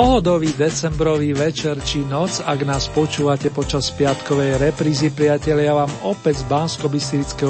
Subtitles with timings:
[0.00, 6.48] Pohodový decembrový večer či noc, ak nás počúvate počas piatkovej reprízy, priatelia, vám opäť z
[6.48, 6.88] bansko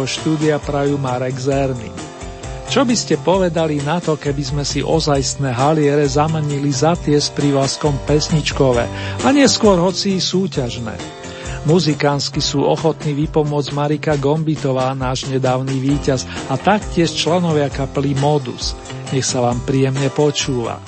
[0.02, 1.94] štúdia prajú Marek Zerny.
[2.66, 7.30] Čo by ste povedali na to, keby sme si ozajstné haliere zamenili za tie s
[7.30, 8.82] prívlaskom pesničkové
[9.22, 10.98] a neskôr hoci súťažné?
[11.70, 18.74] Muzikánsky sú ochotní vypomôcť Marika Gombitová, náš nedávny víťaz, a taktiež členovia kapely Modus.
[19.14, 20.82] Nech sa vám príjemne počúva.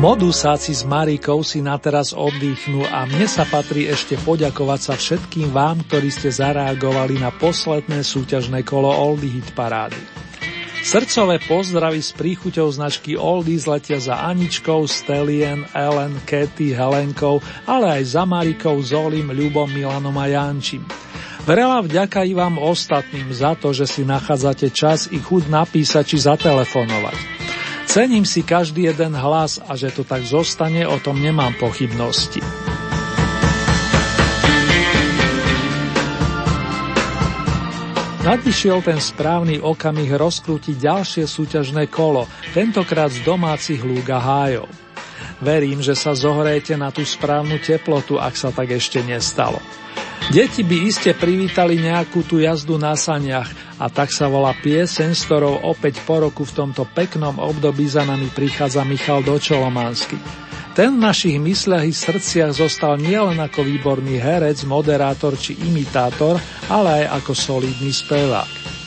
[0.00, 5.52] Modusáci s Marikou si na teraz oddychnú a mne sa patrí ešte poďakovať sa všetkým
[5.52, 10.00] vám, ktorí ste zareagovali na posledné súťažné kolo Oldie Hit Parády.
[10.80, 18.16] Srdcové pozdravy s príchuťou značky Oldies letia za Aničkou, Stelien, Ellen, Katy, Helenkou, ale aj
[18.16, 20.80] za Marikou, Zolim, Ľubom, Milanom a Jančím.
[21.44, 26.24] Veľa vďaka i vám ostatným za to, že si nachádzate čas i chuť napísať či
[26.24, 27.39] zatelefonovať.
[27.90, 32.38] Cením si každý jeden hlas a že to tak zostane, o tom nemám pochybnosti.
[38.22, 44.70] Nadišiel ten správny okamih rozkrútiť ďalšie súťažné kolo, tentokrát z domácich lúk a hájov.
[45.42, 49.58] Verím, že sa zohrejete na tú správnu teplotu, ak sa tak ešte nestalo.
[50.30, 53.50] Deti by iste privítali nejakú tú jazdu na saniach
[53.82, 58.06] a tak sa volá pieseň, s ktorou opäť po roku v tomto peknom období za
[58.06, 60.14] nami prichádza Michal Dočolománsky.
[60.78, 66.38] Ten v našich mysliach i srdciach zostal nielen ako výborný herec, moderátor či imitátor,
[66.70, 68.79] ale aj ako solidný spevák.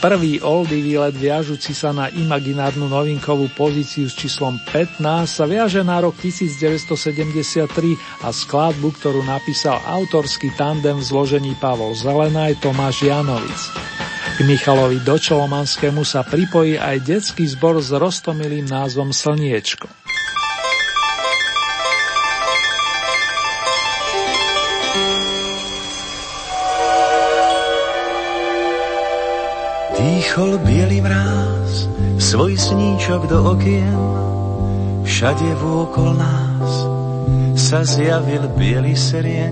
[0.00, 4.96] Prvý oldie výlet viažúci sa na imaginárnu novinkovú pozíciu s číslom 15
[5.28, 7.68] sa viaže na rok 1973
[8.24, 13.60] a skladbu, ktorú napísal autorský tandem v zložení Pavol Zelenaj Tomáš Janovic.
[14.40, 19.99] K Michalovi Dočolomanskému sa pripojí aj detský zbor s roztomilým názvom Slniečko.
[30.30, 31.90] Dýchol bielý mráz,
[32.22, 33.98] svoj sníčok do okien,
[35.02, 36.70] všade vôkol nás
[37.58, 39.50] sa zjavil biely serieň,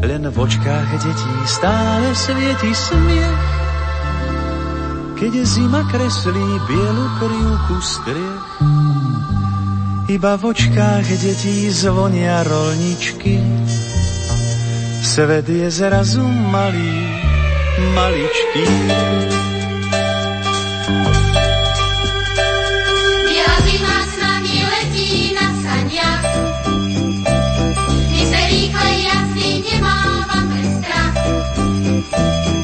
[0.00, 3.44] len v očkách detí stále svieti smiech.
[5.20, 8.48] Keď zima kreslí bielu krivku striech,
[10.08, 13.44] iba v očkách detí zvonia rolničky.
[15.04, 16.96] Svet je zrazu malý,
[17.92, 18.64] maličký.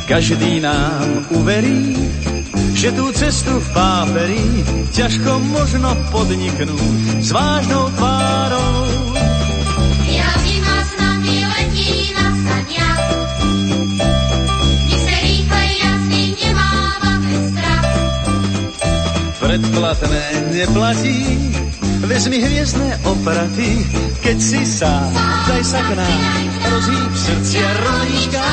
[0.04, 1.96] Každý nám uverí,
[2.76, 4.44] že tú cestu v páperi
[4.92, 8.84] ťažko možno podniknúť s vážnou tvárou.
[10.44, 13.04] Zima s nami letí na saniach,
[14.84, 17.88] my se rýchle jasný nemávame strach.
[19.40, 21.20] Predplatné neplatí,
[22.04, 23.88] vezmi hviezdne opraty,
[24.20, 25.16] keď si sám,
[25.48, 28.44] daj sa k nám, rozhýb srdcia rolníčka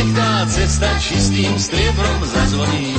[0.00, 2.96] nech tá cesta čistým striebrom zazvoní.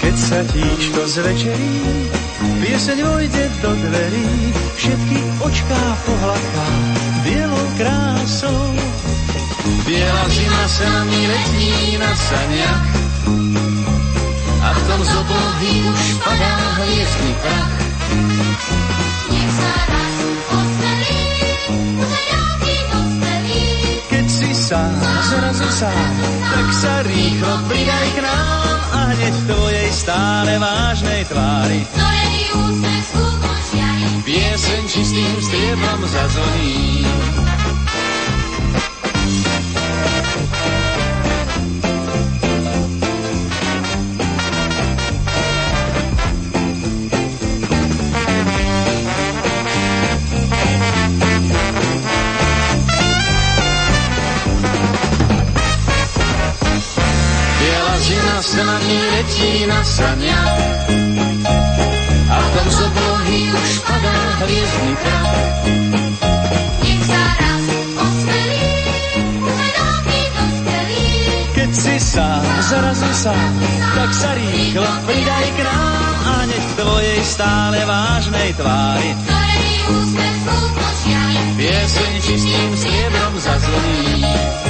[0.00, 1.76] Keď sa tíčko zvečerí,
[2.64, 4.32] pieseň vojde do dverí,
[4.80, 6.68] všetky očká pohľadká
[7.28, 8.64] bielou krásou.
[9.84, 12.84] Biela zima sa mi letí na saniach,
[14.80, 17.72] a v tom z oblohy už padá hviezdny prach.
[19.28, 20.16] Nech sa raz
[24.08, 24.96] Keď si sám,
[25.28, 26.14] zrazu sám,
[26.48, 31.80] tak sa rýchlo pridaj k nám a hneď v tvojej stále vážnej tvári.
[31.92, 32.40] Zorený
[34.24, 37.49] Pieseň čistým striebrom zazvoní.
[58.60, 60.40] S nami letí na sania.
[62.28, 65.32] A v tom z oblohy už padá hviezdny prach.
[66.84, 67.64] nech sa raz
[70.36, 71.08] dospelí.
[71.56, 73.52] Keď si sám, zrazu sám,
[73.96, 79.10] tak sa rýchlo pridaj k nám a nech tvojej stále vážnej tvári
[79.90, 84.69] úsmech skúpom žiari, pieseň čistým striebrom zazvoní.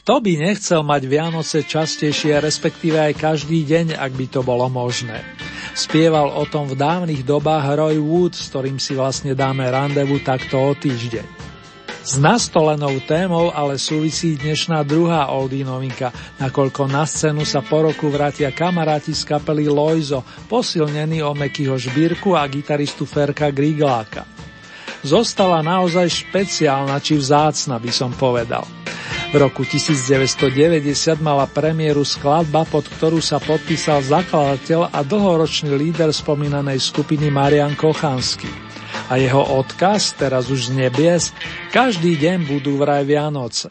[0.00, 5.20] Kto by nechcel mať Vianoce častejšie, respektíve aj každý deň, ak by to bolo možné.
[5.76, 10.56] Spieval o tom v dávnych dobách Roy Wood, s ktorým si vlastne dáme randevu takto
[10.56, 11.52] o týždeň.
[12.00, 16.08] S nastolenou témou ale súvisí dnešná druhá oldie novinka,
[16.40, 22.32] nakoľko na scénu sa po roku vrátia kamaráti z kapely Loizo, posilnení o Mekyho Žbírku
[22.32, 24.24] a gitaristu Ferka Grigláka.
[25.04, 28.64] Zostala naozaj špeciálna či vzácna, by som povedal.
[29.30, 36.82] V roku 1990 mala premiéru skladba, pod ktorú sa podpísal zakladateľ a dlhoročný líder spomínanej
[36.82, 38.50] skupiny Marian Kochanský
[39.06, 41.30] a jeho odkaz, teraz už z nebies,
[41.70, 43.70] každý deň budú vraj Vianoce.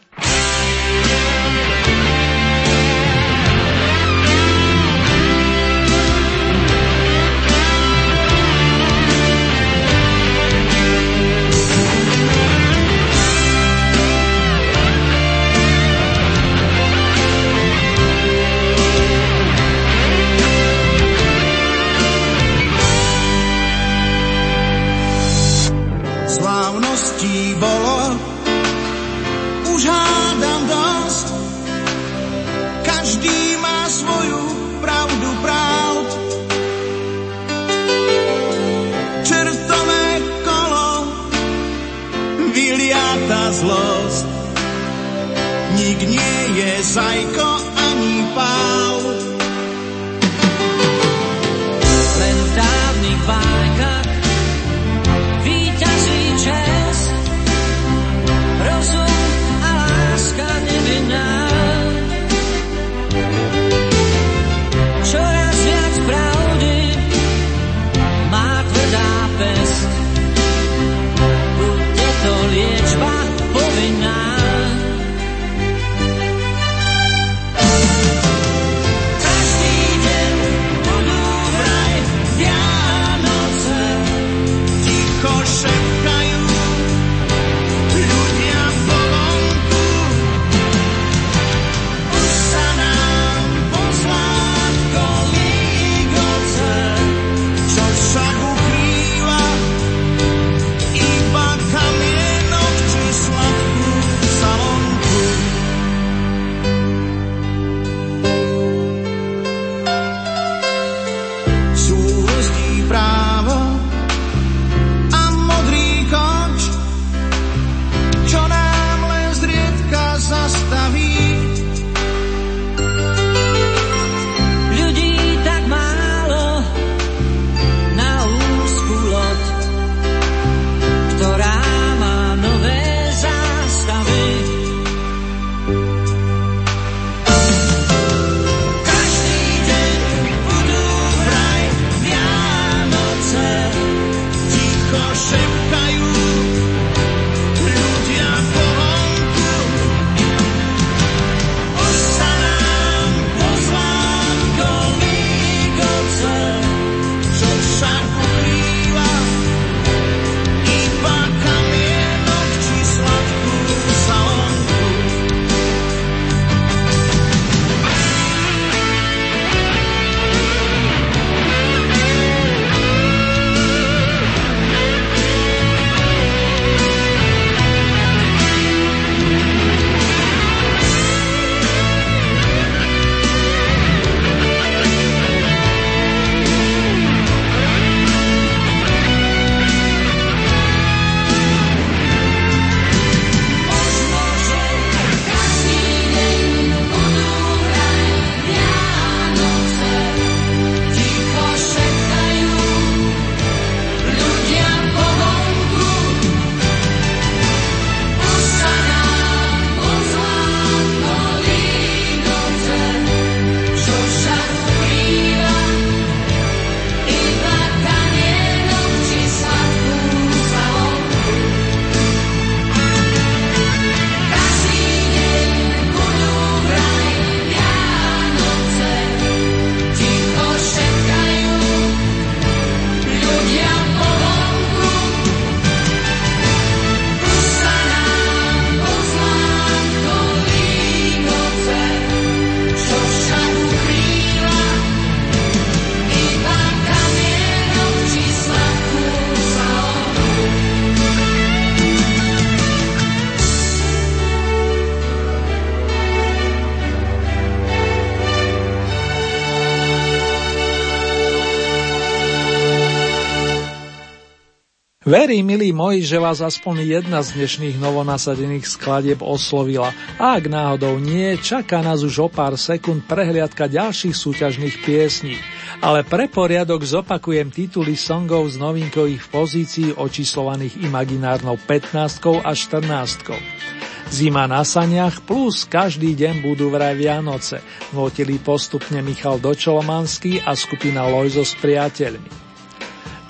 [265.30, 270.98] Verím, milí moji, že vás aspoň jedna z dnešných novonasadených skladieb oslovila a ak náhodou
[270.98, 275.38] nie, čaká nás už o pár sekúnd prehliadka ďalších súťažných piesní.
[275.86, 284.10] Ale pre poriadok zopakujem tituly songov z novinkových pozícií očíslovaných imaginárnou 15 a 14.
[284.10, 287.62] Zima na saniach plus každý deň budú vraj Vianoce,
[287.94, 292.49] votili postupne Michal Dočolomanský a skupina Lojzo s priateľmi.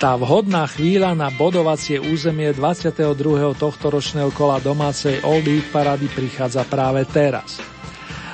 [0.01, 3.53] Tá vhodná chvíľa na bodovacie územie 22.
[3.53, 7.61] tohto ročného kola domácej Oldie parady prichádza práve teraz.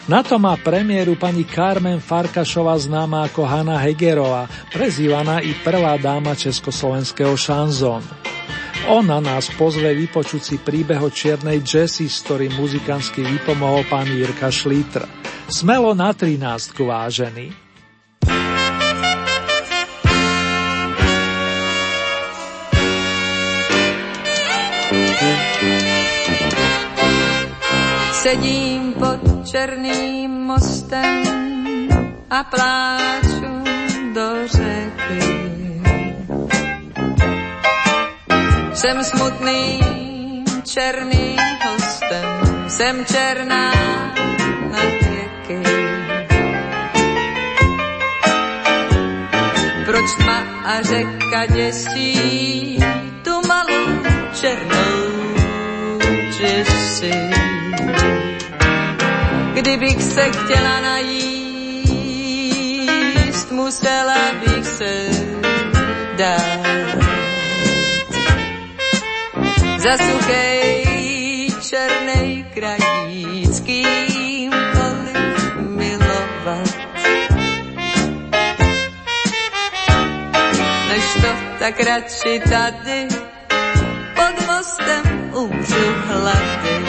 [0.07, 6.39] Na to má premiéru pani Carmen Farkašová známa ako Hanna Hegerová, prezývaná i prvá dáma
[6.39, 8.15] československého šanzónu.
[8.87, 14.47] Ona nás pozve vypočuť si príbeh o čiernej Jessie, s ktorým muzikantsky vypomohol pán Jirka
[14.47, 15.03] Šlítr.
[15.51, 16.39] Smelo na 13
[16.79, 17.66] vážený.
[28.27, 31.23] Sedím pod černým mostem
[32.29, 33.63] a pláču
[34.11, 35.23] do řeky.
[38.73, 43.71] Jsem smutným černým hostem, jsem černá
[44.71, 45.63] na věky.
[49.85, 52.79] Proč tma a řeka děsí
[53.23, 55.07] tu malou černou
[56.39, 57.46] Jessie?
[59.57, 61.41] Kdybych se chtěla najíst,
[63.51, 65.07] musela bych se
[66.17, 66.97] dát.
[69.77, 75.17] Za suchej černej krajíc, kýmkoliv
[75.57, 76.77] milovat.
[80.89, 81.27] Než to
[81.59, 83.07] tak radši tady
[84.15, 86.86] pod mostem umřu hlady.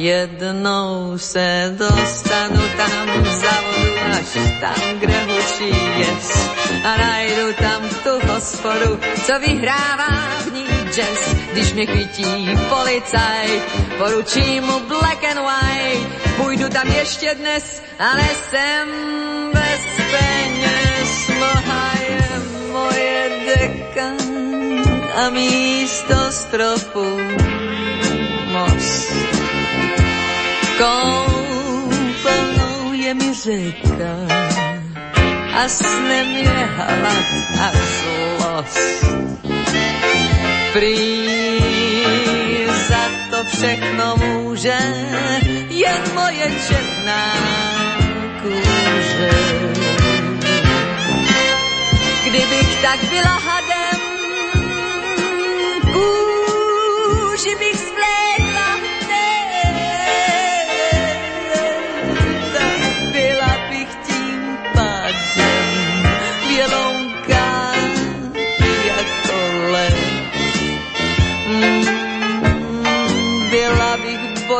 [0.00, 6.48] Jednou se dostanu tam za vodu, až tam, kde hučí jes.
[6.84, 10.08] A najdu tam tu hospodu, co vyhrává
[10.44, 11.34] v ní jazz.
[11.52, 13.62] Když mě chytí policaj,
[13.98, 16.36] poručím mu black and white.
[16.36, 18.88] Půjdu tam ještě dnes, ale jsem
[19.52, 21.30] bez peněz.
[21.38, 22.28] Mlha je
[22.72, 24.10] moje deka
[25.24, 27.20] a místo stropu
[28.52, 29.29] most
[30.80, 34.16] Koupelnou je mi řeka
[35.60, 37.28] a snem je hlad
[37.60, 39.04] a zlost.
[40.72, 41.20] Prý
[42.88, 44.78] za to všechno může
[45.68, 47.24] jen moje černá
[48.42, 49.30] kůže.
[52.24, 54.00] Kdybych tak byla hadem,
[55.92, 57.69] kůži bych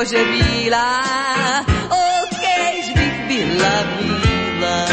[0.01, 1.05] Bože bílá,
[1.89, 4.87] okejž bych byla bílá.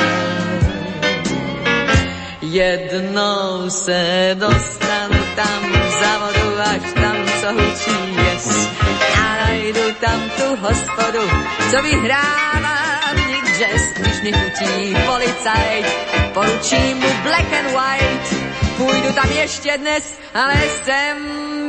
[2.42, 5.64] Jednou se dostanu tam
[6.00, 8.70] za vodu, až tam, co hučí jes.
[9.16, 11.30] A najdu tam tu hospodu,
[11.72, 15.86] co vyhrává mě jazz, když mě chutí policajt.
[16.34, 18.36] Poručím mu black and white,
[18.78, 21.18] půjdu tam ještě dnes, ale jsem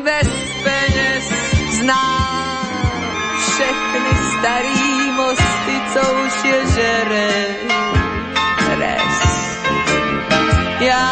[0.02, 0.28] bez
[0.64, 1.32] peněz.
[1.70, 2.17] Znám
[3.58, 7.30] všechny starý mosty, co už je žere
[8.78, 9.18] res.
[10.80, 11.10] Já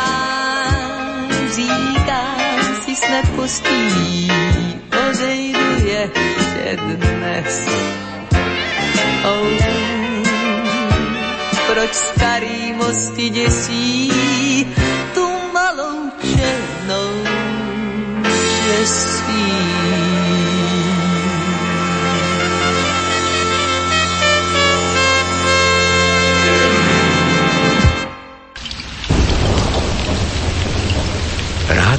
[1.54, 4.30] říkám si snad postí,
[5.08, 7.68] odejdu ještě dnes.
[9.24, 9.62] Oh,
[11.66, 14.12] proč starý mosty děsí
[15.14, 17.24] tu malou černou
[18.62, 20.05] šestí?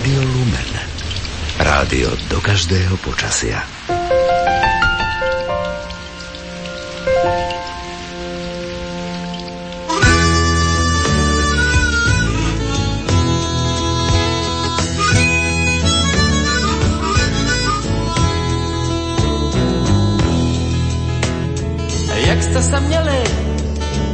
[0.07, 0.71] Rádio Lumen.
[1.59, 3.59] Rádio do každého počasia.
[22.15, 23.23] Jak jste se měli,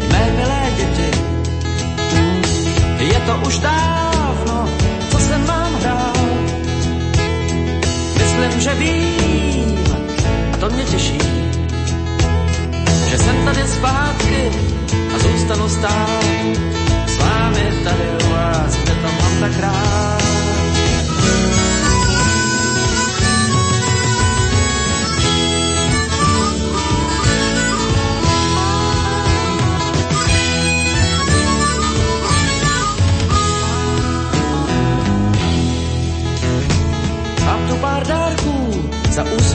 [0.10, 1.10] mé milé děti?
[2.98, 4.13] Je to už dávno,
[8.48, 9.78] vím, že vím,
[10.54, 11.20] a to mě těší,
[13.10, 14.52] že jsem tady zpátky
[15.16, 16.24] a zůstanu stát
[17.08, 20.23] s vámi tady u vás, kde to mám tak rád.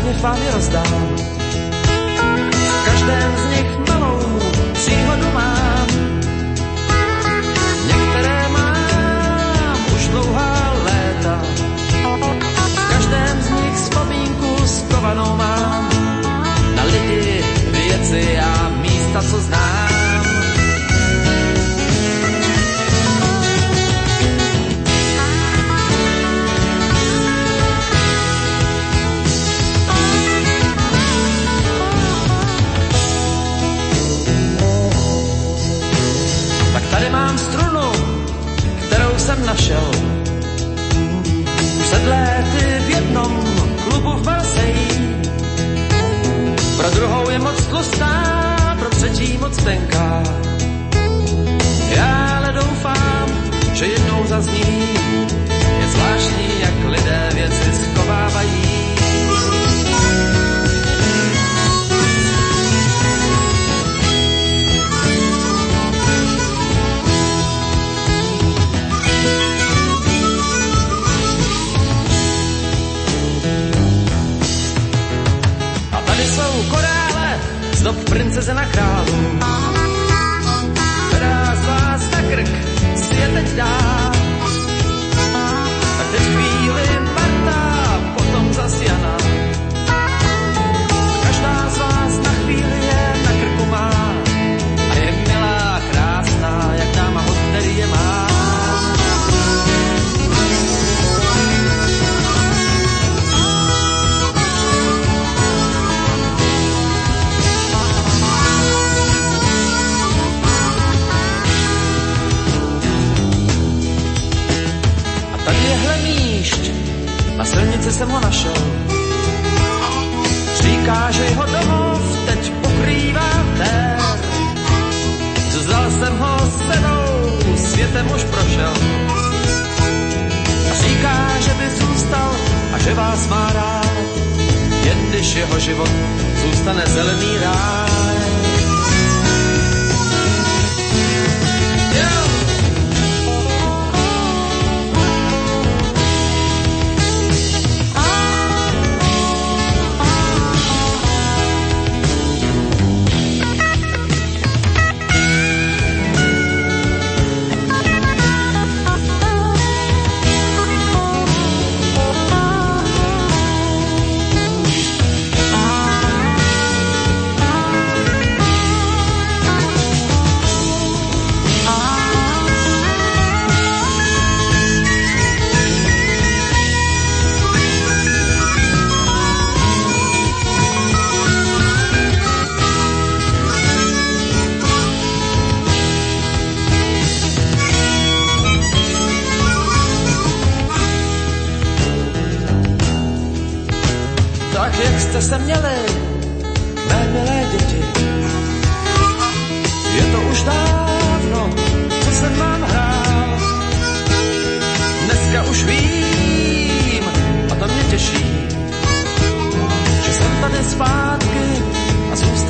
[0.09, 1.17] Úsměv vám je rozdám.
[2.61, 4.41] V každém z nich malou
[4.73, 5.87] příhodu mám.
[7.87, 11.43] Některé mám už dlouhá léta.
[12.75, 15.89] V každém z nich vzpomínku skovanou mám.
[16.77, 20.48] Na lidi, věci a místa, co znám.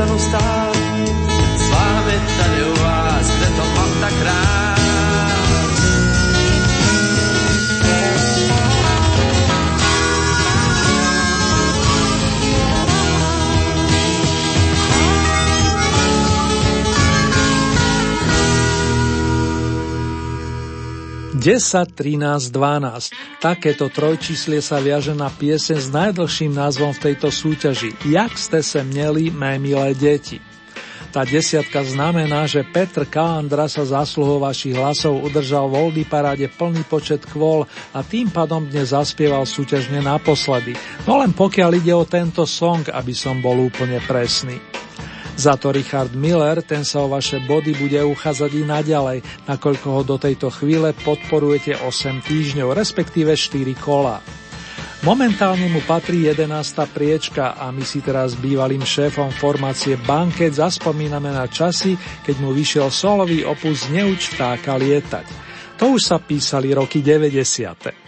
[0.01, 0.68] A zůstanu stát
[21.39, 23.15] 10, 13, 12.
[23.39, 28.83] Takéto trojčíslie sa viaže na piesen s najdlhším názvom v tejto súťaži Jak ste se
[28.83, 30.43] měli, mé milé deti.
[31.09, 36.85] Tá desiatka znamená, že Petr Kalandra sa zásluhou vašich hlasov udržal v Oldy paráde plný
[36.85, 37.65] počet kvôl
[37.97, 40.77] a tým pádom dnes zaspieval súťažne naposledy.
[41.09, 44.61] No len pokiaľ ide o tento song, aby som bol úplne presný.
[45.39, 50.03] Za to Richard Miller, ten sa o vaše body bude uchádzať i naďalej, nakoľko ho
[50.03, 54.19] do tejto chvíle podporujete 8 týždňov, respektíve 4 kola.
[55.07, 56.51] Momentálne mu patrí 11.
[56.91, 61.95] priečka a my si teraz bývalým šéfom formácie Banket zaspomíname na časy,
[62.27, 65.31] keď mu vyšiel solový opus Neuč vtáka lietať.
[65.79, 68.08] To už sa písali roky 90.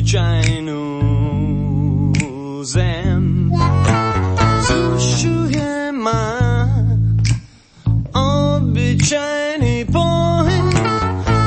[0.00, 0.84] obyčajnú
[2.64, 3.52] zem.
[4.64, 6.64] Zrušuje ma
[8.16, 10.72] obyčajný pohyb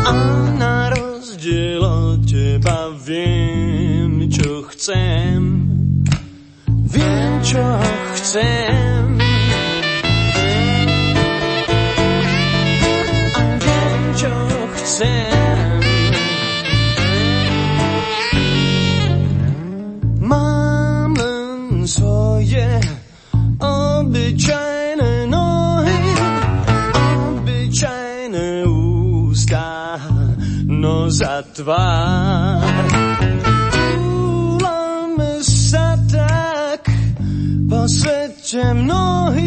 [0.06, 0.14] a
[0.54, 5.42] na rozdiel od teba viem, čo chcem.
[6.70, 7.66] Viem, čo
[8.22, 8.73] chcem.
[31.64, 32.60] Tvár.
[33.72, 36.84] Túlame sa tak
[37.72, 39.43] po svete mnohí,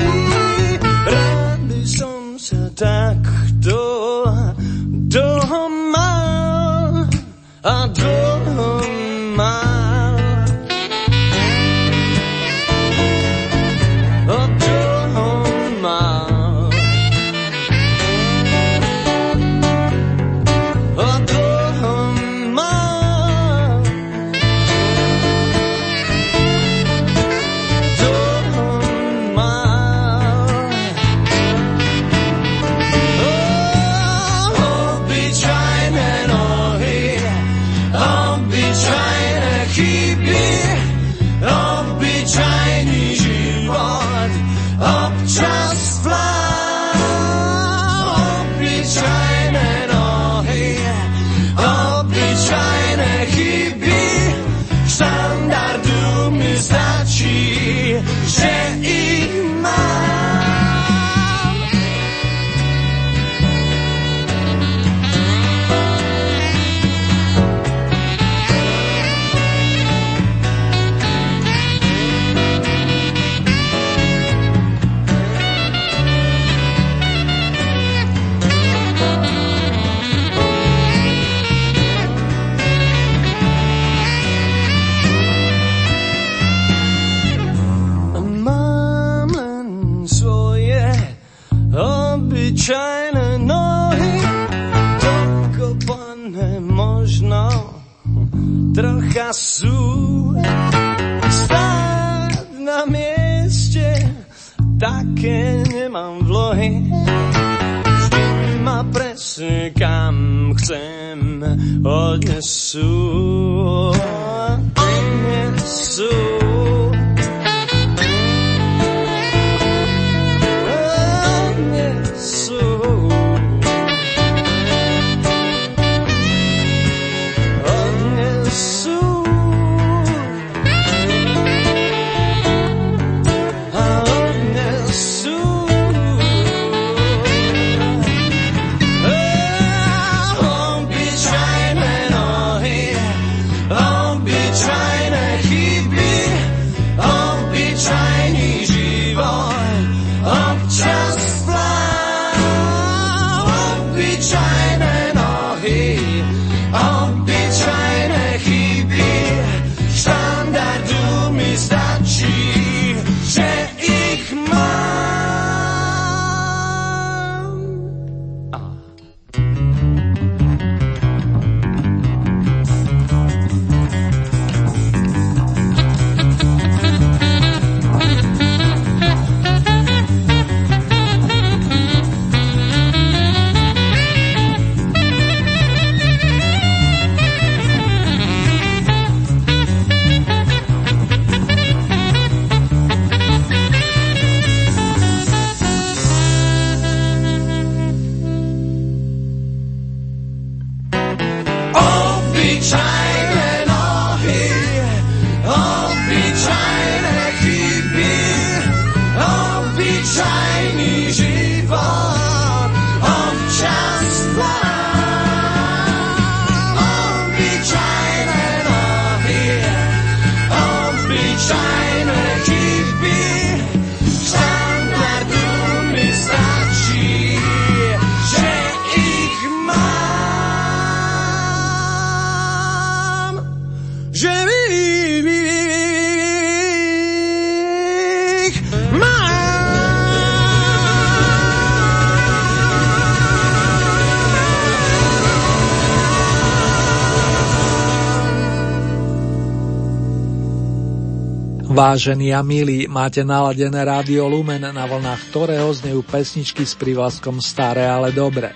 [251.97, 257.89] Vážení a milí, máte naladené rádio Lumen, na vlnách ktorého znejú pesničky s privlaskom Staré,
[257.89, 258.53] ale dobre.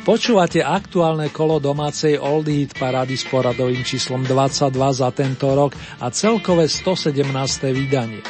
[0.00, 6.08] Počúvate aktuálne kolo domácej Old Hit parady s poradovým číslom 22 za tento rok a
[6.08, 7.28] celkové 117.
[7.68, 8.24] vydanie.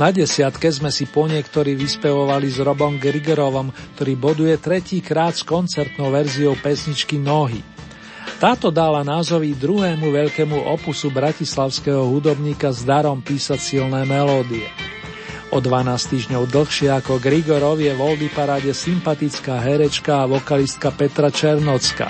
[0.00, 3.68] Na desiatke sme si po niektorí vyspevovali s Robom Grigorovom,
[4.00, 7.60] ktorý boduje tretíkrát s koncertnou verziou pesničky Nohy.
[8.38, 14.62] Táto dala názový druhému veľkému opusu bratislavského hudobníka s darom písať silné melódie.
[15.50, 21.34] O 12 týždňov dlhšie ako Grigorov je v Oldy paráde sympatická herečka a vokalistka Petra
[21.34, 22.06] Černocka.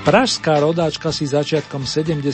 [0.00, 2.24] Pražská rodáčka si začiatkom 70.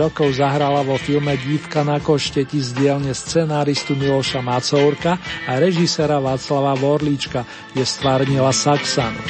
[0.00, 6.72] rokov zahrala vo filme Dívka na košteti z dielne scenáristu Miloša Macourka a režisera Václava
[6.80, 7.44] Vorlíčka,
[7.76, 9.20] kde stvárnila Saxanu.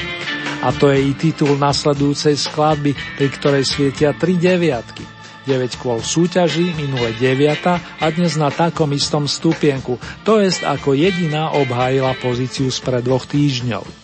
[0.60, 5.08] A to je i titul nasledujúcej skladby, pri ktorej svietia tri deviatky.
[5.48, 11.56] 9 kôl súťaží, minule 9 a dnes na takom istom stupienku, to jest ako jediná
[11.56, 13.99] obhájila pozíciu spred dvoch týždňov.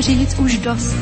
[0.00, 0.96] Říct už dost.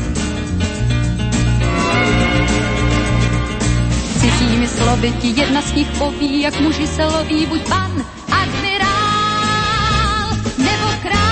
[4.20, 8.04] Cizími slovy ti jedna z nich poví, jak muži se loví, buď pan,
[8.42, 11.28] admirál nebo král.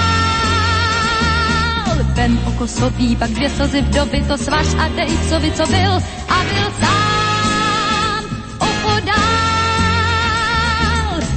[2.14, 5.92] Ven oko sobí, pak dvě slzy vdovy, to svaž a dej, co by, co byl,
[6.28, 8.24] a byl sám
[8.58, 9.16] opodál.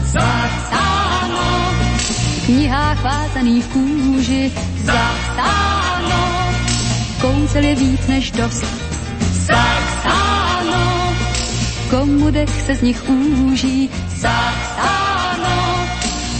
[0.05, 4.51] Zapsáno v knihách vázaných kůži,
[4.83, 5.78] zapsáno
[7.21, 8.65] kouzel je víc než dost.
[9.45, 11.15] Saxáno,
[11.89, 13.89] komu dech se z nich úží.
[14.19, 15.87] Saxáno,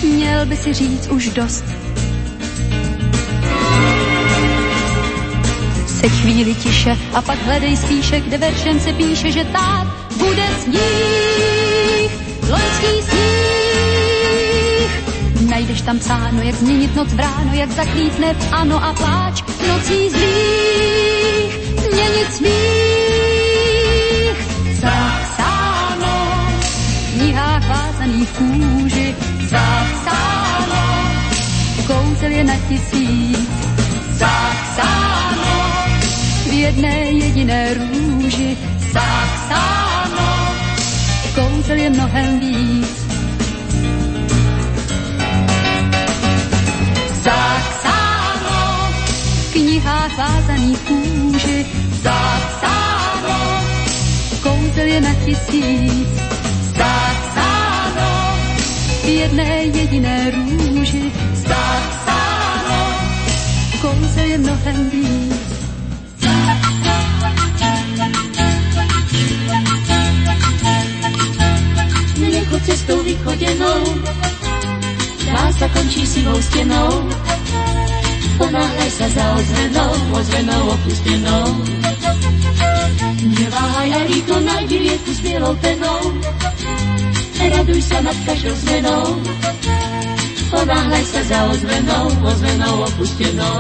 [0.04, 1.64] měl by si říct už dost.
[6.00, 12.12] Se chvíli tiše a pak hledej spíše, kde veršem se píše, že tak bude sníh,
[12.50, 13.30] loňský sníh.
[15.50, 20.10] Najdeš tam psáno, jak změnit noc v ráno, jak zaklítne v ano a pláč nocí
[20.10, 22.60] zlých, změnit smích.
[24.74, 26.16] Zapsáno
[26.60, 30.84] v knihách vázaných kůži, zapsáno,
[31.88, 33.50] kouzel je na tisíc.
[34.10, 35.10] Zapsáno
[36.50, 38.58] v jedné jediné růži,
[38.94, 40.56] zapsáno,
[41.36, 43.09] kouzel je mnohem víc.
[49.90, 51.66] Knihách vázaných kůži
[52.02, 53.38] zapsáno,
[54.44, 56.10] kouzel je na tisíc
[56.78, 58.38] zapsáno,
[59.04, 62.80] v jedné jediné růži zapsáno,
[63.82, 65.50] kouzel je mnohem víc.
[72.20, 73.84] Nechoď cestou vychodenou,
[75.26, 77.10] krása končí sivou stěnou,
[78.40, 81.46] ponáhľaj sa za ozvenou, ozvenou opustenou.
[83.20, 86.02] Neváhaj a rýchlo nájdi rieku s bielou penou,
[87.36, 89.06] raduj sa nad každou zmenou.
[90.50, 93.60] Ponáhľaj sa za ozvenou, ozvenou opustenou.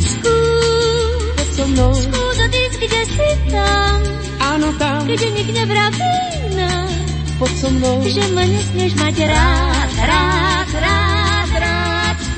[0.00, 3.98] Skús so mnou, skús odísť, kde si tam,
[4.38, 6.14] áno tam, kde nik nevraví
[6.56, 6.88] nám.
[7.36, 10.67] Poď so mnou, že ma nesmieš mať rád, rád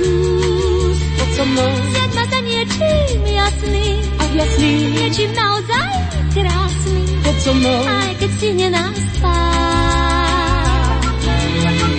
[0.00, 1.72] skús, poď so mnou.
[1.92, 5.92] Sieť ma za niečím jasný, a jasný, niečím naozaj
[6.32, 7.02] krásny.
[7.20, 9.38] Poď so mnou, aj keď si nenáspá.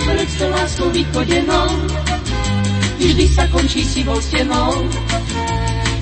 [0.02, 1.68] Pred to láskou vychodenou,
[2.98, 4.70] vždy sa končí sivou stenou.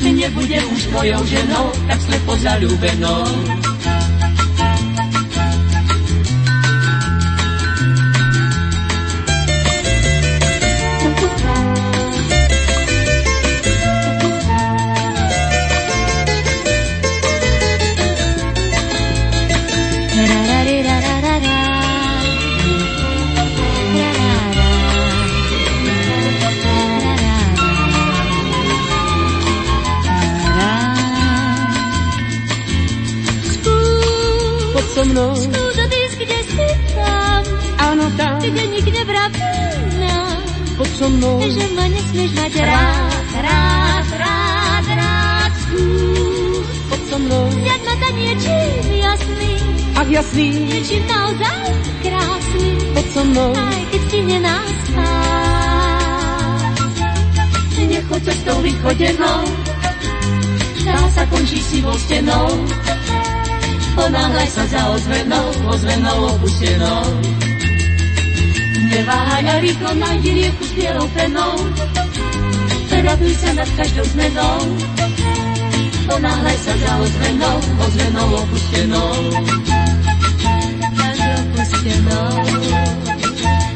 [0.01, 3.25] Nebude už mojou ženou, tak slepo zalúbenou.
[41.17, 41.37] Mnou.
[41.43, 45.53] Že ma nesmieš mať rád, rád, rád, rád.
[45.67, 47.45] Skús, poď so mnou.
[47.51, 49.53] Vziať ma za niečím jasný.
[49.99, 50.47] Ach jasný.
[50.71, 51.67] Niečím naozaj
[52.01, 52.71] krásny.
[52.95, 53.51] Poď so mnou.
[53.53, 55.11] Aj keď si nenáspá.
[57.81, 59.41] Nechoď cestou vychodenou.
[60.87, 62.49] tá sa končí sivou stenou.
[63.99, 67.03] Ponáhľaj sa za ozvenou, ozvenou opustenou.
[68.91, 71.55] Neváhaj a rýchlo nájdi rieku s bielou penou.
[73.01, 74.59] Raduj sa nad každou zmenou.
[76.05, 79.13] Ponáhľaj sa za ozvenou, ozvenou opustenou.
[80.95, 82.31] Tak opustenou,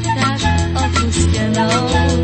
[0.05, 0.41] tak
[0.77, 2.24] opustenou,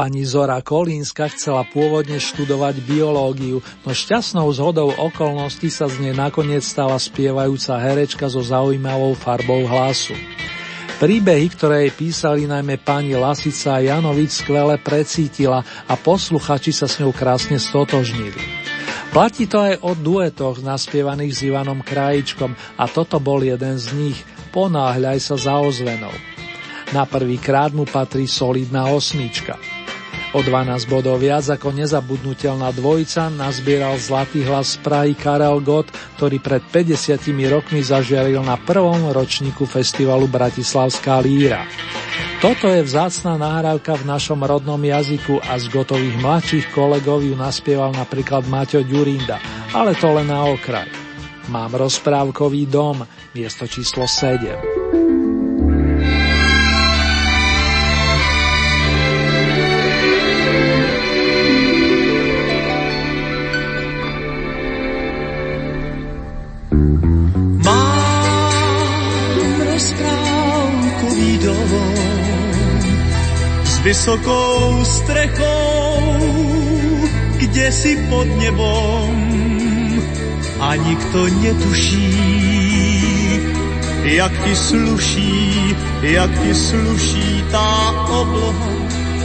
[0.00, 6.64] Pani Zora Kolínska chcela pôvodne študovať biológiu, no šťastnou zhodou okolností sa z nej nakoniec
[6.64, 10.16] stala spievajúca herečka so zaujímavou farbou hlasu.
[11.04, 16.96] Príbehy, ktoré jej písali najmä pani Lasica a Janovič, skvele precítila a posluchači sa s
[16.96, 18.40] ňou krásne stotožnili.
[19.12, 24.18] Platí to aj o duetoch naspievaných s Ivanom Krajičkom a toto bol jeden z nich
[24.48, 26.16] Ponáhľaj sa za ozvenou.
[26.96, 29.60] Na prvý krát mu patrí solidná osmička.
[30.30, 35.90] O 12 bodov viac ako nezabudnutelná dvojica nazbieral zlatý hlas z Prahy Karel Gott,
[36.22, 37.18] ktorý pred 50
[37.50, 41.66] rokmi zažiaril na prvom ročníku festivalu Bratislavská líra.
[42.38, 47.90] Toto je vzácná nahrávka v našom rodnom jazyku a z gotových mladších kolegov ju naspieval
[47.90, 49.42] napríklad Maťo Ďurinda,
[49.74, 50.86] ale to len na okraj.
[51.50, 53.02] Mám rozprávkový dom,
[53.34, 55.19] miesto číslo 7.
[73.90, 75.98] vysokou strechou,
[77.42, 79.10] kde si pod nebom
[80.62, 82.14] a nikto netuší,
[84.02, 85.74] jak ti sluší,
[86.06, 88.70] jak ti sluší tá obloha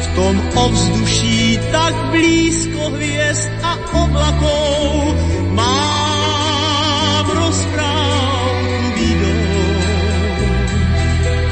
[0.01, 5.13] v tom ovzduší tak blízko hviezd a oblakov.
[5.53, 9.41] Mám rozprávku výdom,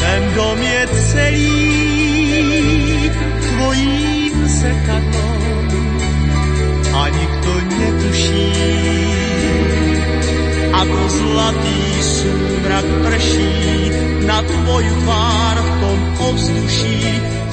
[0.01, 0.81] ten dom je
[1.13, 1.72] celý
[4.63, 5.67] zrkadlom
[6.95, 8.47] a nikto netuší,
[10.71, 13.59] ako zlatý súmrak prší
[14.23, 15.99] na tvoju tvár v tom
[16.31, 17.03] ovzduší.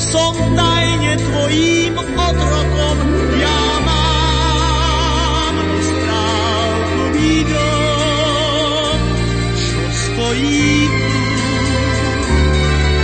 [0.00, 2.96] Som tajne tvojím otrokom,
[3.42, 8.98] ja mám rozprávkový dom,
[9.58, 11.18] čo stojí tu,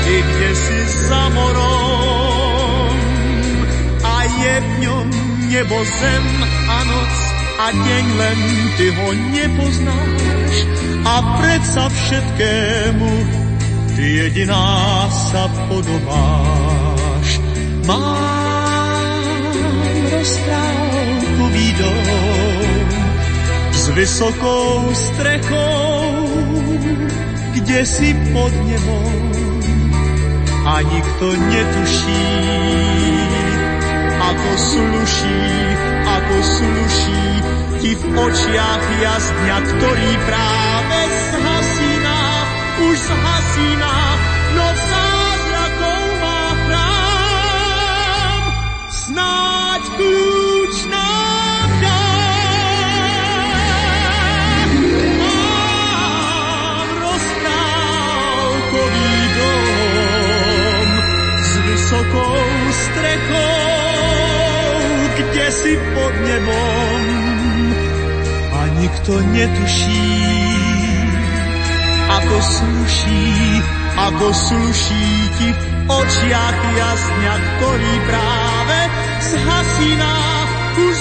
[0.07, 0.79] ty kde si
[1.11, 1.76] za morom
[4.47, 5.09] je v ňom
[5.51, 6.27] nebo zem
[6.71, 7.15] a noc
[7.57, 8.39] a deň len
[8.79, 10.55] ty ho nepoznáš
[11.03, 13.11] a predsa všetkému
[13.97, 17.29] ty jediná sa podobáš.
[17.89, 19.55] Mám
[20.13, 22.87] rozprávkový dom
[23.73, 26.03] s vysokou strechou,
[27.57, 29.17] kde si pod nebom
[30.67, 32.27] a nikto netuší,
[34.27, 35.43] ako sluší,
[36.03, 37.27] ako sluší
[37.79, 41.01] ti v očiach jasňa, ktorý práve
[41.31, 42.21] zhasíná,
[42.91, 43.97] už zhasíná,
[44.57, 48.43] no zázrakov má chrám.
[48.91, 50.36] Snáď kľúč
[65.95, 67.01] pod nebom.
[68.57, 70.13] A nikto netuší,
[72.09, 73.29] ako sluší,
[73.97, 75.09] ako sluší
[75.41, 78.79] ti v očiach jasňa, ktorý práve
[79.23, 80.17] zhasíná,
[80.77, 80.97] už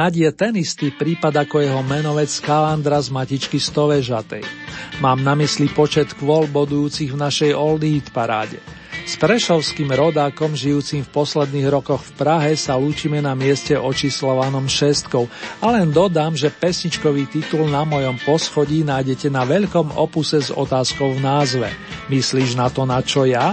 [0.00, 4.40] Nad je ten istý prípad ako jeho menovec Kalandra z Matičky Stovežatej.
[5.04, 8.64] Mám na mysli počet kvôl bodujúcich v našej Old Eat paráde.
[9.04, 15.28] S prešovským rodákom žijúcim v posledných rokoch v Prahe sa lúčime na mieste očíslovanom šestkou
[15.60, 21.12] a len dodám, že pesničkový titul na mojom poschodí nájdete na veľkom opuse s otázkou
[21.12, 21.68] v názve.
[22.08, 23.52] Myslíš na to, na čo ja?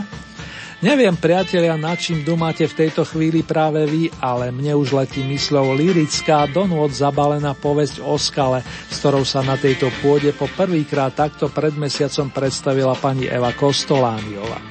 [0.77, 5.73] Neviem, priatelia, na čím dumáte v tejto chvíli práve vy, ale mne už letí mysľou
[5.73, 11.49] lirická, donôd zabalená povesť o skale, s ktorou sa na tejto pôde po prvýkrát takto
[11.49, 14.61] pred mesiacom predstavila pani Eva Kostolániova.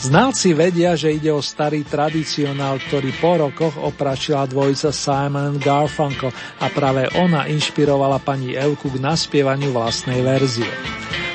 [0.00, 6.32] Znalci vedia, že ide o starý tradicionál, ktorý po rokoch opračila dvojica Simon Garfunkel
[6.64, 10.72] a práve ona inšpirovala pani Evku k naspievaniu vlastnej verzie.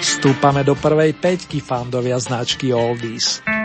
[0.01, 3.58] Stúpame do prvej peťky fandovia značky Oldies.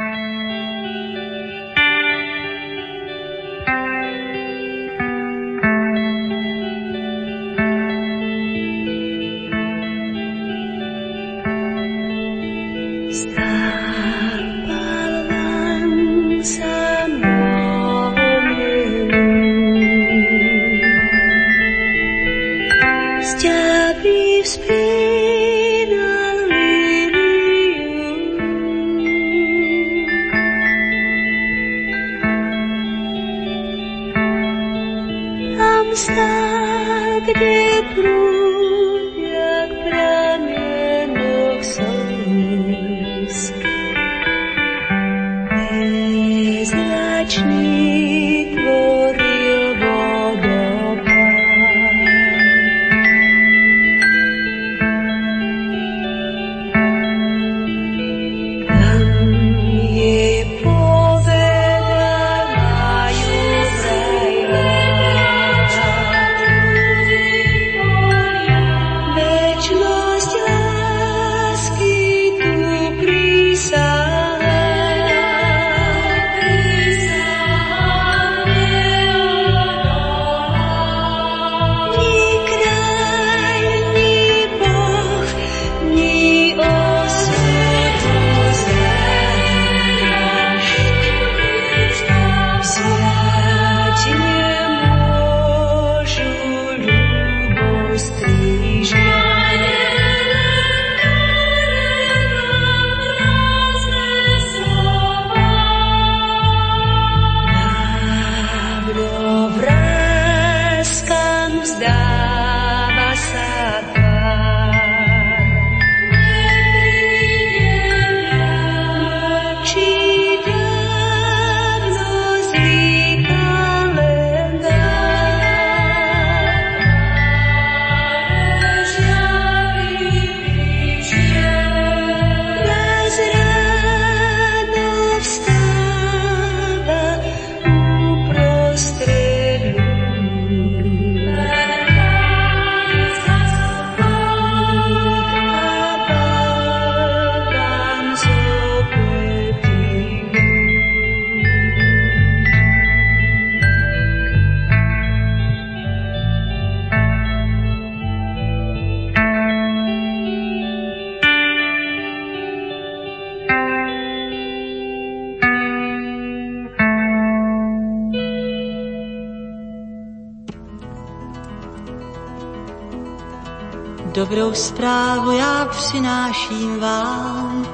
[174.35, 177.67] Dobrou zprávu já přináším vám,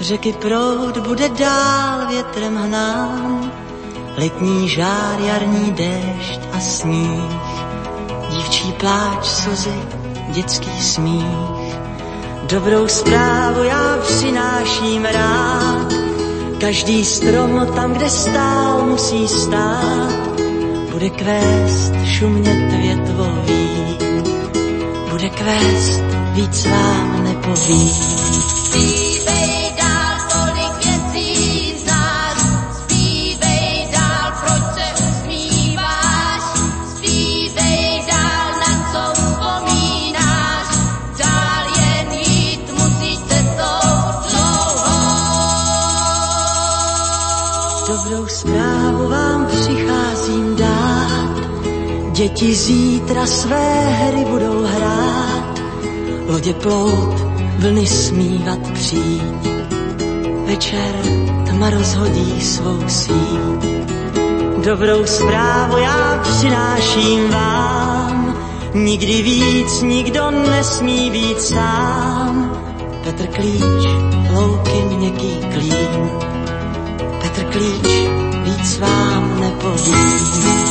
[0.00, 3.52] řeky proud bude dál větrem hnán,
[4.18, 7.32] letní žár, jarní déšť a sníh,
[8.30, 9.82] dívčí pláč, slzy,
[10.28, 11.76] dětský smích.
[12.42, 15.92] Dobrou zprávu já přináším rád,
[16.60, 20.40] každý strom tam, kde stál, musí stát,
[20.92, 23.69] bude kvést šumět větvový,
[25.10, 26.02] bude kvést,
[26.34, 28.59] víc vám nepovím.
[52.40, 55.60] Děti zítra své hry budou hrát,
[56.26, 57.20] lodě plout,
[57.58, 59.48] vlny smívat přijít,
[60.46, 60.94] večer
[61.46, 63.64] tma rozhodí svou síť.
[64.64, 68.36] Dobrou zprávu já přináším vám,
[68.74, 72.52] nikdy víc nikdo nesmí být sám.
[73.04, 73.86] Petr Klíč,
[74.30, 76.10] louky měkký klín,
[77.22, 78.10] Petr Klíč,
[78.44, 80.69] víc vám nepovím.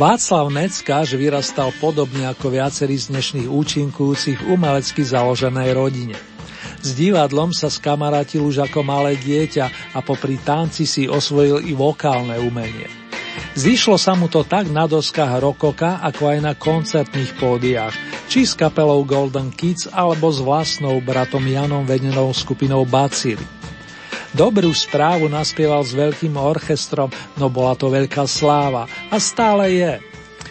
[0.00, 6.16] Václav Neckáš vyrastal podobne ako viacerí z dnešných účinkujúcich umelecky založenej rodine.
[6.80, 12.32] S divadlom sa skamarátil už ako malé dieťa a popri tanci si osvojil i vokálne
[12.40, 12.88] umenie.
[13.52, 17.92] Zišlo sa mu to tak na doskách rokoka, ako aj na koncertných pódiách,
[18.24, 23.59] či s kapelou Golden Kids alebo s vlastnou bratom Janom vedenou skupinou Bacily.
[24.30, 29.94] Dobrú správu naspieval s veľkým orchestrom, no bola to veľká sláva a stále je.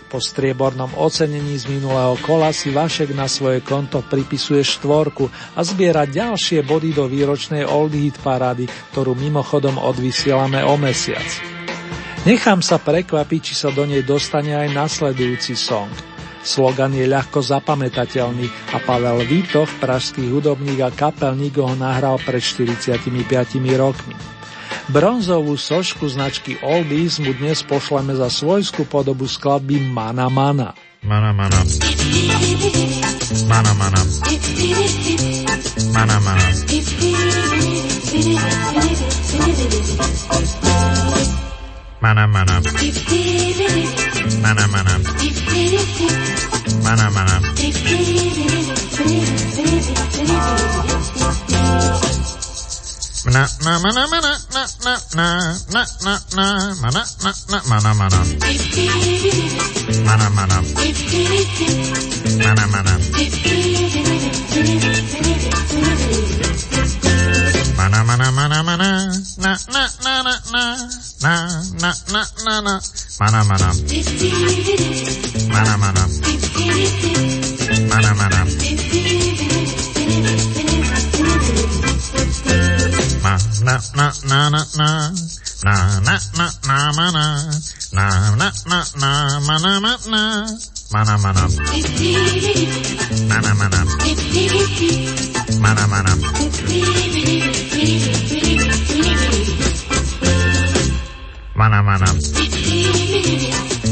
[0.10, 6.10] Po striebornom ocenení z minulého kola si Vašek na svoje konto pripisuje štvorku a zbiera
[6.10, 11.30] ďalšie body do výročnej Old Hit parády, ktorú mimochodom odvysielame o mesiac.
[12.26, 15.88] Nechám sa prekvapiť, či sa do nej dostane aj nasledujúci song.
[16.50, 23.06] Slogan je ľahko zapamätateľný a Pavel Vítoch, pražský hudobník a kapelník ho nahral pred 45
[23.78, 24.18] rokmi.
[24.90, 30.74] Bronzovú sošku značky Oldies mu dnes pošleme za svojskú podobu skladby Mana Mana.
[31.06, 31.62] Mana mana.
[33.46, 34.02] Mana mana.
[35.94, 36.46] Mana mana.
[42.02, 42.62] Mana mana.
[44.42, 44.94] Mana mana.
[46.84, 47.36] Mana mana.
[53.30, 54.32] Na na mana mana.
[54.56, 55.28] Na na na.
[55.74, 56.46] Na na na.
[56.82, 57.60] Mana na na.
[57.70, 58.20] Mana mana.
[60.08, 60.58] Mana mana.
[62.40, 62.94] Mana mana
[67.80, 68.90] mana mana mana mana
[69.40, 70.64] na na na na na
[71.24, 71.34] na
[71.80, 72.74] na na na na
[73.20, 73.72] mana mana mana
[75.54, 76.04] mana
[77.90, 78.42] mana mana
[83.24, 84.90] Ma na na na na na
[85.64, 87.26] na na na na mana
[87.96, 88.06] na
[88.40, 89.12] na na na
[89.48, 90.24] mana mana
[90.92, 91.44] mana mana
[93.30, 93.82] mana mana
[95.58, 96.14] Mana Mana.
[101.56, 102.06] Mana Mana.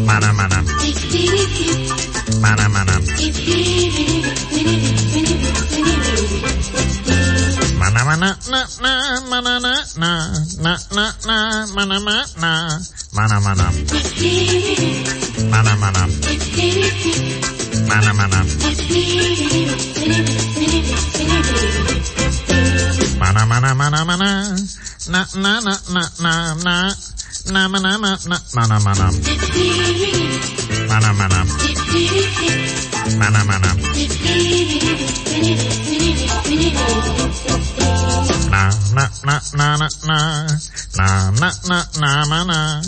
[0.05, 0.59] Mana Mana.
[2.41, 2.95] Mana Mana.
[7.79, 8.93] Mana mana na na
[9.29, 10.11] mana na na
[10.63, 11.37] na na na
[11.75, 12.25] mana mana
[13.13, 13.65] mana mana
[15.51, 16.03] mana mana
[17.87, 18.39] mana mana
[23.19, 24.29] Mana, mana, mana, mana.
[25.09, 26.33] Na, na, na, na, na,
[26.63, 26.75] na.
[27.51, 29.07] Na, mana, na, na, mana, mana.
[30.89, 31.39] Mana, mana.
[33.19, 34.77] Mana, mana.
[38.49, 40.19] Na, na, na, na, na, na.
[40.95, 42.81] Na, na, na, na, mana.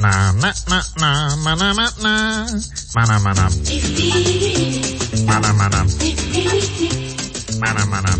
[0.00, 2.46] Na, na, na, na, mana, mana.
[2.94, 3.48] Mana, mana.
[5.26, 5.80] Mana, mana.
[7.60, 8.12] Mana, mana.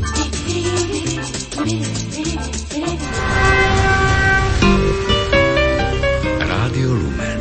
[6.41, 7.41] Rádio Lumen.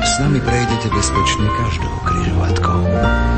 [0.00, 3.37] S nami prejdete bezpečne každou križovatkou.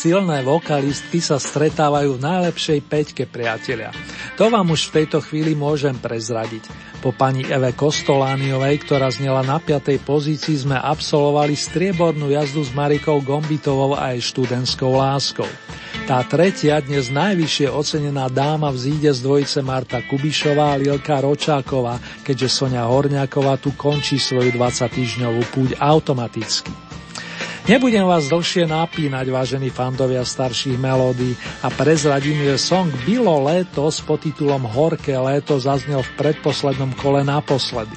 [0.00, 3.92] Silné vokalistky sa stretávajú v najlepšej peťke priatelia.
[4.40, 6.64] To vám už v tejto chvíli môžem prezradiť.
[7.04, 10.00] Po pani Eve Kostolániovej, ktorá znela na 5.
[10.00, 15.48] pozícii, sme absolvovali striebornú jazdu s Marikou Gombitovou a jej študentskou láskou.
[16.08, 22.48] Tá tretia, dnes najvyššie ocenená dáma vzíde z dvojice Marta Kubišová a Lilka Ročáková, keďže
[22.48, 26.72] Sonia Horňáková tu končí svoju 20-týždňovú púť automaticky.
[27.70, 34.02] Nebudem vás dlhšie napínať, vážení fandovia starších melódií a prezradím, že song Bylo léto s
[34.02, 37.94] podtitulom Horké léto zaznel v predposlednom kole naposledy.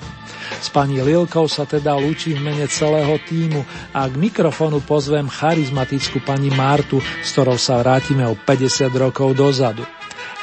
[0.61, 3.65] S pani Lilkou sa teda lúčim v mene celého týmu
[3.97, 9.81] a k mikrofonu pozvem charizmatickú pani Martu, s ktorou sa vrátime o 50 rokov dozadu.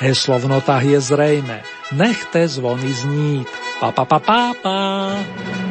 [0.02, 1.62] Heslo v notách je zrejme.
[1.94, 3.46] Nechte zvony znít.
[3.78, 5.69] Pa, pa, pa, pa, pa.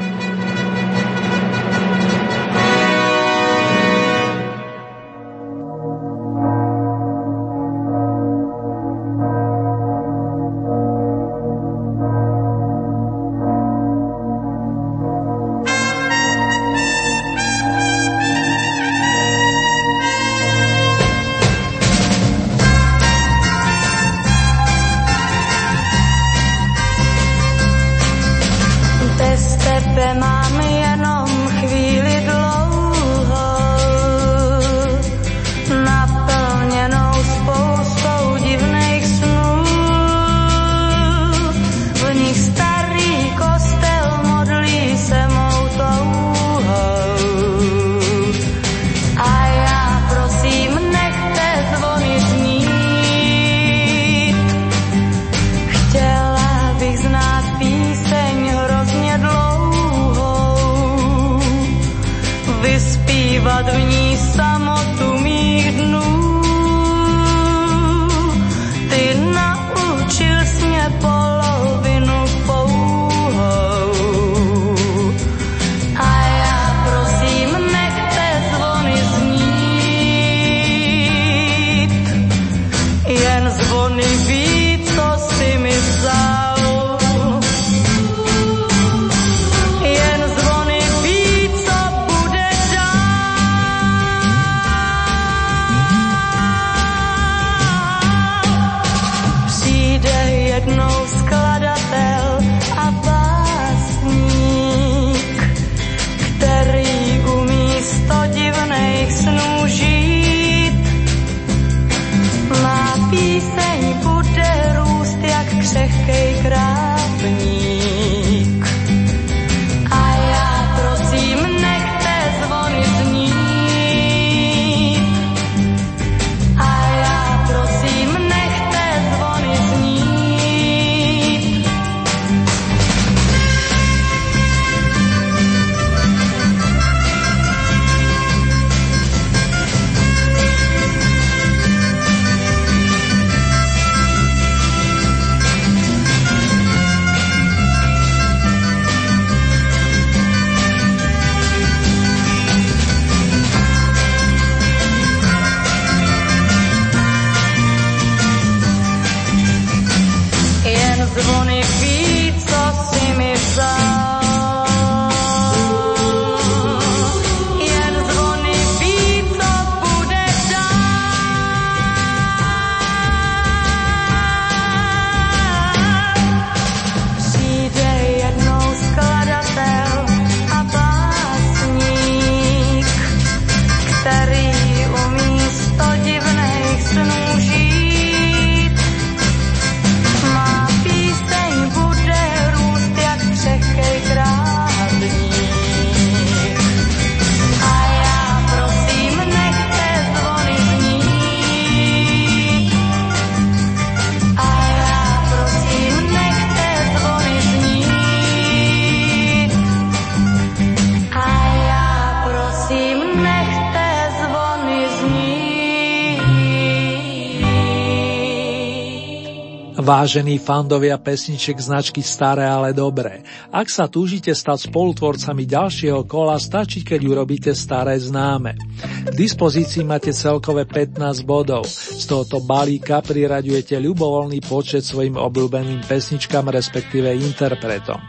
[220.09, 223.21] Vážení fandovia pesniček značky Staré, ale dobré.
[223.53, 228.57] Ak sa túžite stať spolutvorcami ďalšieho kola, stačí, keď urobíte staré známe.
[229.05, 231.69] K dispozícii máte celkové 15 bodov.
[231.69, 238.01] Z tohoto balíka priraďujete ľubovoľný počet svojim obľúbeným pesničkám, respektíve interpretom.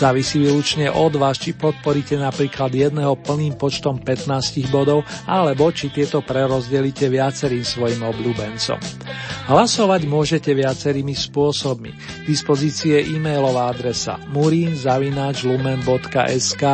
[0.00, 6.24] Závisí výlučne od vás, či podporíte napríklad jedného plným počtom 15 bodov, alebo či tieto
[6.24, 8.80] prerozdelíte viacerým svojim obľúbencom.
[9.52, 11.92] Hlasovať môžete viacerými spôsobmi.
[11.92, 16.64] K dispozícii je e-mailová adresa murinzavináčlumen.sk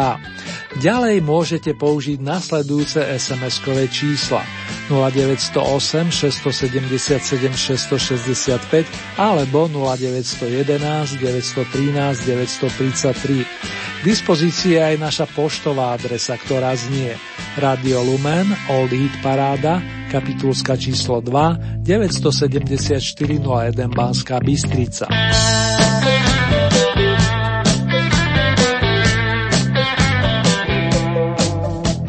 [0.76, 4.44] Ďalej môžete použiť nasledujúce SMS-kové čísla
[4.92, 13.15] 0908 677 665 alebo 0911 913 933.
[13.16, 17.16] K dispozícii je aj naša poštová adresa, ktorá znie
[17.56, 19.80] Radio Lumen, Old Hit Paráda,
[20.12, 23.00] kapitulska číslo 2, 974
[23.40, 25.08] 01 Banská Bystrica.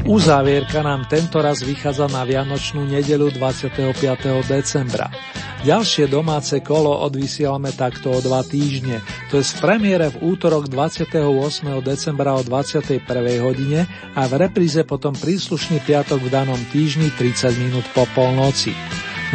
[0.08, 3.95] Uzávierka nám tento raz vychádza na Vianočnú nedelu 25.
[4.47, 5.12] decembra.
[5.68, 11.20] Ďalšie domáce kolo odvysielame takto o dva týždne, to je v premiére v útorok 28.
[11.84, 13.03] decembra o 21.
[13.43, 13.84] hodine
[14.15, 18.72] a v repríze potom príslušný piatok v danom týždni 30 minút po polnoci.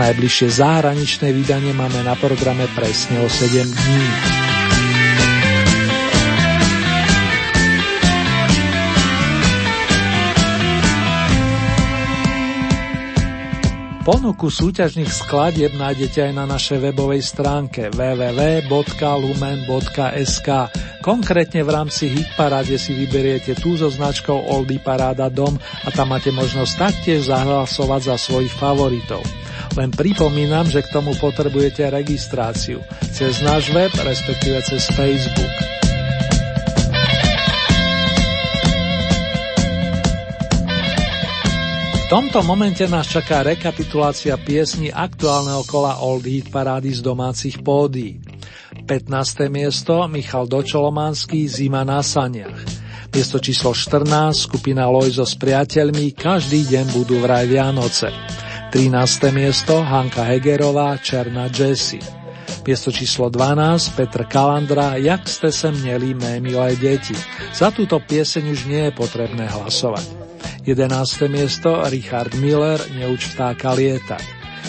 [0.00, 4.41] Najbližšie zahraničné vydanie máme na programe presne o 7 dní.
[14.02, 18.68] Ponuku súťažných skladieb nájdete aj na našej webovej stránke www.lumen.sk.
[20.98, 26.34] Konkrétne v rámci Hitparáde si vyberiete tú so značkou Oldy Paráda Dom a tam máte
[26.34, 29.22] možnosť taktiež zahlasovať za svojich favoritov.
[29.78, 32.82] Len pripomínam, že k tomu potrebujete registráciu
[33.14, 35.71] cez náš web, respektíve cez Facebook.
[42.12, 48.20] Tomto momente nás čaká rekapitulácia piesni aktuálneho kola Old Hit parády z domácich pódií.
[48.84, 49.48] 15.
[49.48, 52.68] miesto Michal Dočolomanský Zima na saniach.
[53.16, 58.12] Miesto číslo 14, skupina Lojzo s priateľmi, každý deň budú vraj Vianoce.
[58.76, 59.32] 13.
[59.32, 62.04] miesto, Hanka Hegerová, Černá Jessie.
[62.68, 67.16] Miesto číslo 12, Petr Kalandra, Jak ste se měli mé milé deti.
[67.56, 70.21] Za túto pieseň už nie je potrebné hlasovať.
[70.62, 71.26] 11.
[71.26, 74.22] miesto, Richard Miller, Neuč vtáka lietať.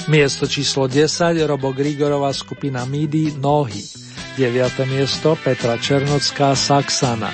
[0.10, 3.86] Miesto číslo 10, Robo Grigorová skupina MIDI, Nohy.
[4.34, 4.90] 9.
[4.90, 7.30] miesto, Petra Černocká, Saxana.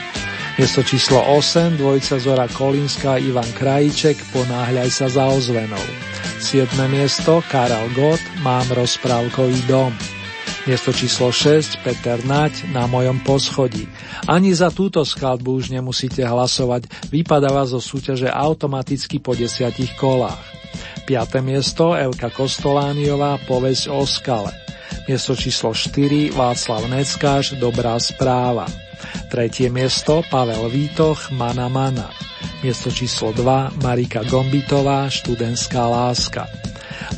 [0.59, 5.85] Miesto číslo 8, dvojica Zora Kolinská, Ivan Krajíček, Ponáhľaj sa za ozvenou.
[6.43, 6.67] 7.
[6.91, 9.95] miesto, Karel Gott, Mám rozprávkový dom.
[10.69, 13.89] Miesto číslo 6, Peter Nať, Na mojom poschodí.
[14.29, 20.37] Ani za túto skladbu už nemusíte hlasovať, vypadáva zo súťaže automaticky po desiatich kolách.
[21.09, 21.41] 5.
[21.41, 24.53] miesto, Elka Kostolániová, Povesť o skale.
[25.09, 28.69] Miesto číslo 4, Václav Neckáš, Dobrá správa.
[29.33, 32.13] Tretie miesto Pavel Vítoch Mana Mana.
[32.61, 36.45] Miesto číslo 2 Marika Gombitová Študentská láska.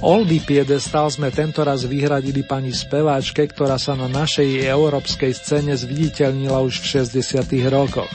[0.01, 6.81] Oldy Piedestal sme tentoraz vyhradili pani speváčke, ktorá sa na našej európskej scéne zviditeľnila už
[6.81, 7.37] v 60.
[7.69, 8.09] rokoch.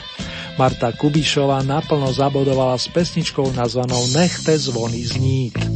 [0.58, 5.75] Marta Kubišová naplno zabodovala s pesničkou nazvanou Nechte zvony znít.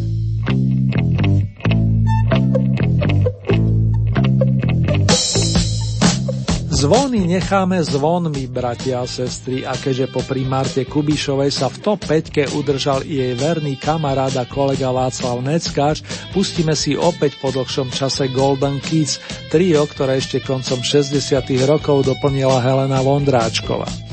[6.81, 12.57] Zvony necháme zvonmi, bratia a sestry, a keďže po Marte Kubišovej sa v top 5
[12.57, 16.01] udržal i jej verný kamarát a kolega Václav Neckáč,
[16.33, 19.21] pustíme si opäť po dlhšom čase Golden Kids,
[19.53, 21.21] trio, ktoré ešte koncom 60
[21.69, 24.10] rokov doplnila Helena Vondráčková.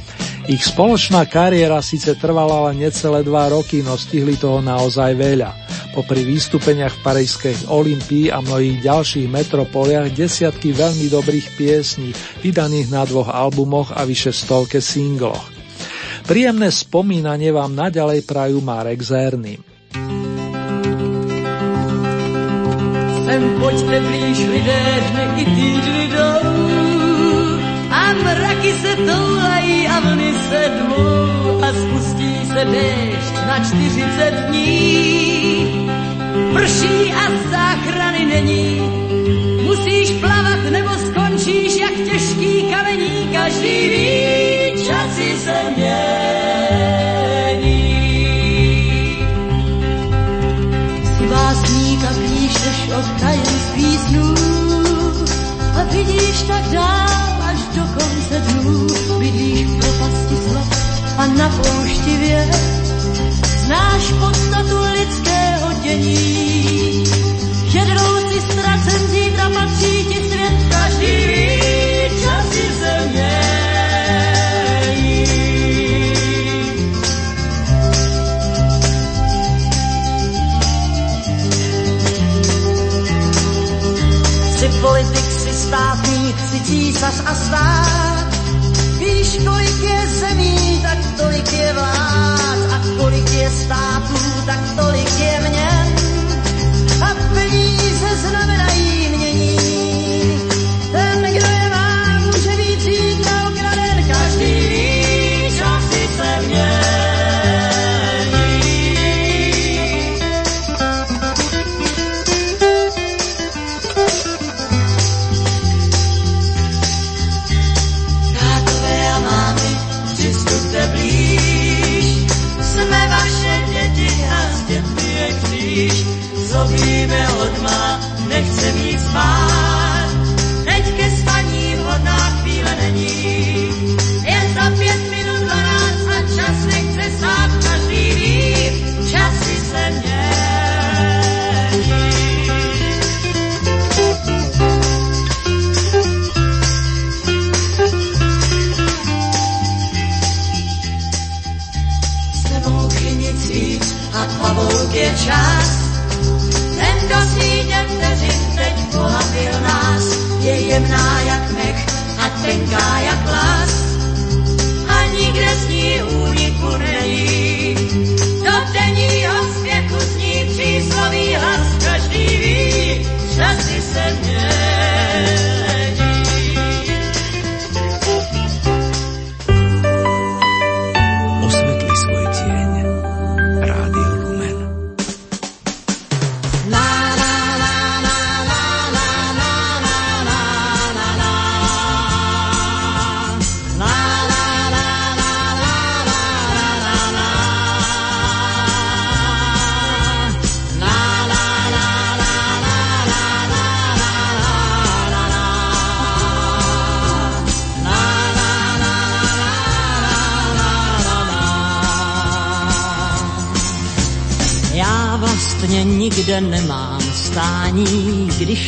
[0.48, 5.52] Ich spoločná kariéra síce trvala len necelé dva roky, no stihli toho naozaj veľa.
[5.92, 12.16] Popri výstupeniach v Parískej Olympii a mnohých ďalších metropoliach desiatky veľmi dobrých piesní,
[12.48, 15.52] vydaných na dvoch albumoch a vyše stovke singloch.
[16.24, 19.60] Príjemné spomínanie vám naďalej prajú Marek Zerny.
[23.28, 24.80] Sem poďte blíž lidé,
[25.12, 25.97] dny i týdny
[28.36, 35.88] mraky se toulají a vlny se dmou a spustí se déšť na 40 dní.
[36.54, 38.80] Prší a záchrany není,
[39.64, 46.37] musíš plavat nebo skončíš jak těžký kamení, každý ví, časy se mění.
[58.48, 58.88] Dnů
[59.20, 60.68] bydlíš v propasti slov
[61.18, 62.78] a na poušti věd
[63.68, 67.04] znáš podstatu lidského dění.
[67.68, 67.82] Že
[68.32, 71.62] si ztracen zítra patří ti svět, každý ví,
[72.24, 73.28] časy se mění.
[84.82, 88.17] Politik, si státník, si císař a stát.
[89.36, 94.37] Kolik je zemí, tak tolik je vlád a kolik je států,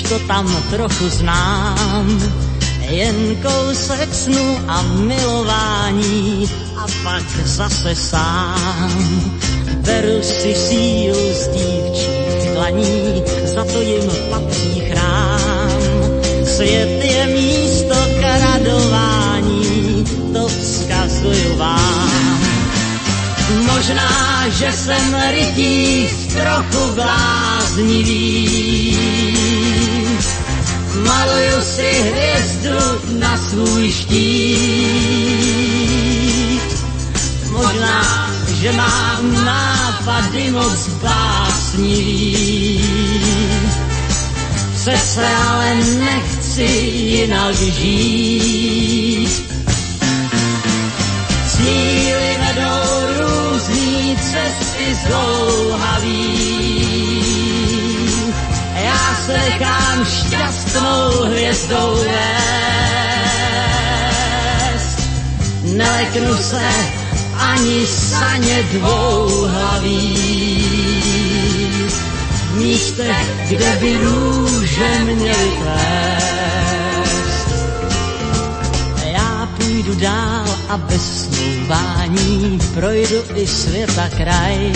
[0.09, 2.33] to tam trochu znám.
[2.89, 8.89] Jen kousek snu a milování a pak zase sám.
[9.85, 15.69] Beru si sílu z dívčích dlaní, za to jim patří chrám.
[16.45, 22.39] Svět je místo k radování, to vzkazuju vám.
[23.65, 28.19] Možná, že jsem rytíř trochu bláznivý,
[31.09, 32.79] maluju si hvězdu
[33.19, 34.19] na svůj štít.
[37.51, 38.29] Možná,
[38.61, 42.39] že mám nápady moc básnivý,
[44.97, 48.98] se ale nechci jinak žít.
[59.29, 62.19] Se šťastnou hvězdou vést.
[65.63, 66.69] Neleknu se
[67.37, 70.15] ani saně dvouhlavý.
[72.33, 77.49] V místech, kde by růže měly kvést.
[79.05, 84.71] Já půjdu dál a bez snoubání projdu i světa kraj.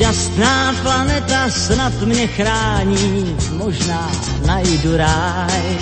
[0.00, 4.12] Šťastná planeta snad mě chrání, možná
[4.46, 5.76] najdu ráj.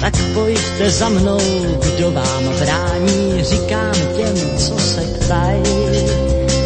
[0.00, 1.40] Tak pojďte za mnou,
[1.78, 5.62] kdo vám brání, říkám těm, co se ptají.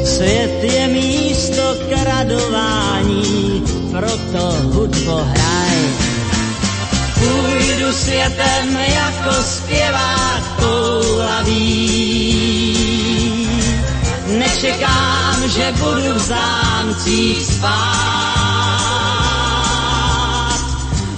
[0.04, 5.76] Svět je místo k radování, proto hudbo hraj.
[7.14, 12.31] Půjdu světem jako zpěvák toulavý.
[14.62, 17.82] Nečekám, že budu v zámcích spát.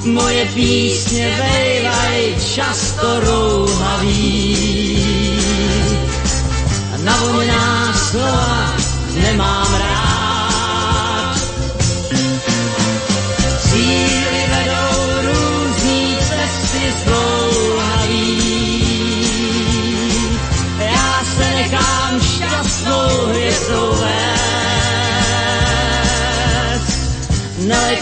[0.05, 4.57] Moje písně bejvaj často rouhavý.
[7.05, 8.77] Na vojná slova
[9.15, 9.84] nemám rád.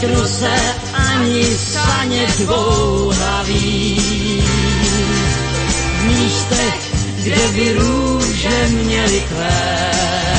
[0.03, 0.55] Neleknu se
[0.93, 4.01] ani saně dvouhavý.
[5.99, 10.32] V místech, kde by růže měly kvést.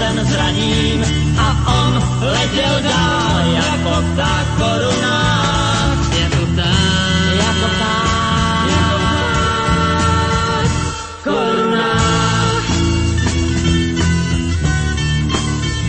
[0.00, 1.04] Jsem zraním
[1.38, 1.48] a
[1.80, 5.16] on letěl dál jako pták koruna.
[6.20, 8.30] Jako pták, jako jako pták,
[11.24, 11.90] koruna.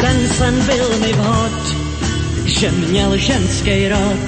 [0.02, 1.76] Ten sen byl mi vhod,
[2.46, 4.26] že měl ženský rod.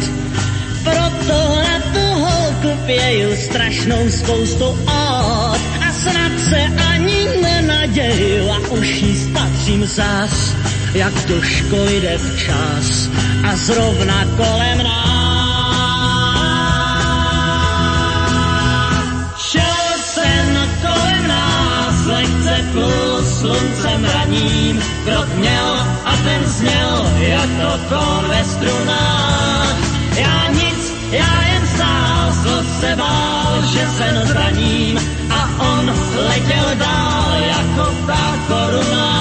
[0.84, 5.60] Proto na tu holku pěju strašnou spoustu od.
[5.88, 9.33] A snad se ani nenaděju a už jí
[9.64, 10.56] spatřím zas,
[10.94, 13.10] jak do školy jde včas
[13.44, 15.64] a zrovna kolem nás.
[19.38, 28.27] Šel jsem kolem nás, lehce plul sluncem raním, krok měl a ten zněl jako tón
[28.27, 29.77] ve strunách.
[30.18, 34.99] Já nic, já jen stál, slov se bál, že se zraním
[35.30, 39.12] a on letěl dál jako ta koruna.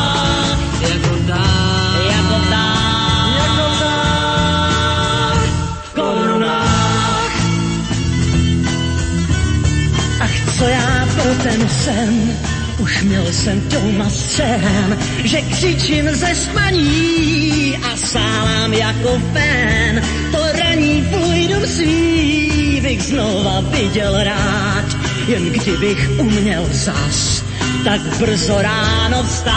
[11.23, 12.37] Pro ten sen,
[12.79, 20.03] už měl jsem doma střehem, že křičím ze spaní a sálám jako fen.
[20.33, 24.85] To raní půjdu svý, bych znova viděl rád,
[25.29, 27.45] jen kdybych uměl zas
[27.85, 29.53] tak brzo ráno vstát.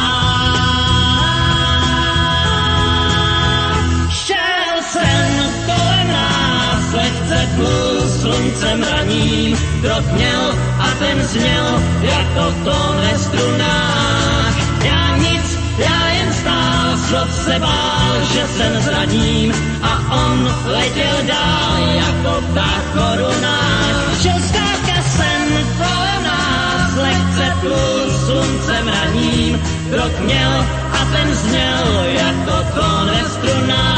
[4.09, 7.94] Šel jsem kolem nás, lehce plul
[8.25, 10.43] sluncem raním, krok měl
[10.79, 11.67] a ten zněl
[12.01, 14.55] jako tón ve strunách.
[14.85, 19.93] Já nic, já jen stál, slov se bál, že jsem zraním a
[20.23, 24.21] on letěl dál jako ta korunách.
[24.21, 25.47] Šel zkrátka jsem
[25.77, 29.61] kolem nás, lehce plul sluncem raním,
[29.91, 33.94] krok měl a ten zněl jako tón ve strunách.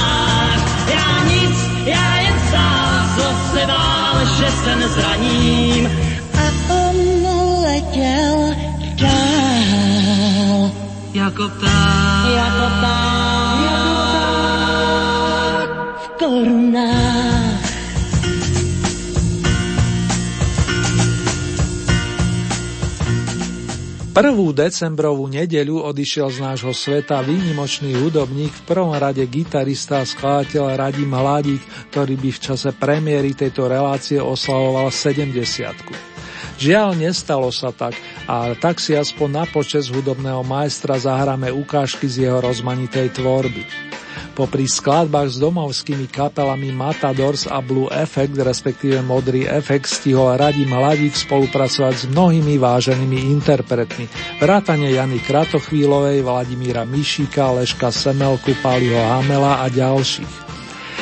[4.37, 5.89] Že se nezraním
[6.33, 6.95] a on
[7.63, 8.55] letěl
[8.95, 10.71] dál.
[11.13, 17.36] Jako pták, jako pták, jako pták v korunách.
[24.17, 30.73] Prvú decembrovú nedeľu odišiel z nášho sveta výnimočný hudobník, v prvom rade gitarista a skladateľ
[30.73, 31.61] Radim Hladík,
[31.93, 35.37] ktorý by v čase premiéry tejto relácie oslavoval 70
[36.57, 37.93] Žiaľ, nestalo sa tak,
[38.25, 43.86] ale tak si aspoň na počas hudobného majstra zahráme ukážky z jeho rozmanitej tvorby.
[44.37, 51.17] Popri skladbách s domovskými kapelami Matadors a Blue Effect, respektíve Modrý efekt, stihol Radim Mladík
[51.17, 54.05] spolupracovať s mnohými váženými interpretmi.
[54.37, 60.45] Vrátane Jany Kratochvílovej, Vladimíra Mišíka, Leška Semelku, Paliho Hamela a ďalších.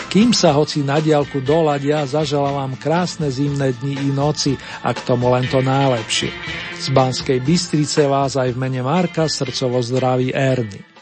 [0.08, 5.04] Kým sa hoci na diálku doladia, zaželám vám krásne zimné dni i noci a k
[5.04, 6.32] tomu len to najlepšie.
[6.80, 10.95] Z Banskej Bystrice vás aj v mene Marka srdcovo zdraví Erny.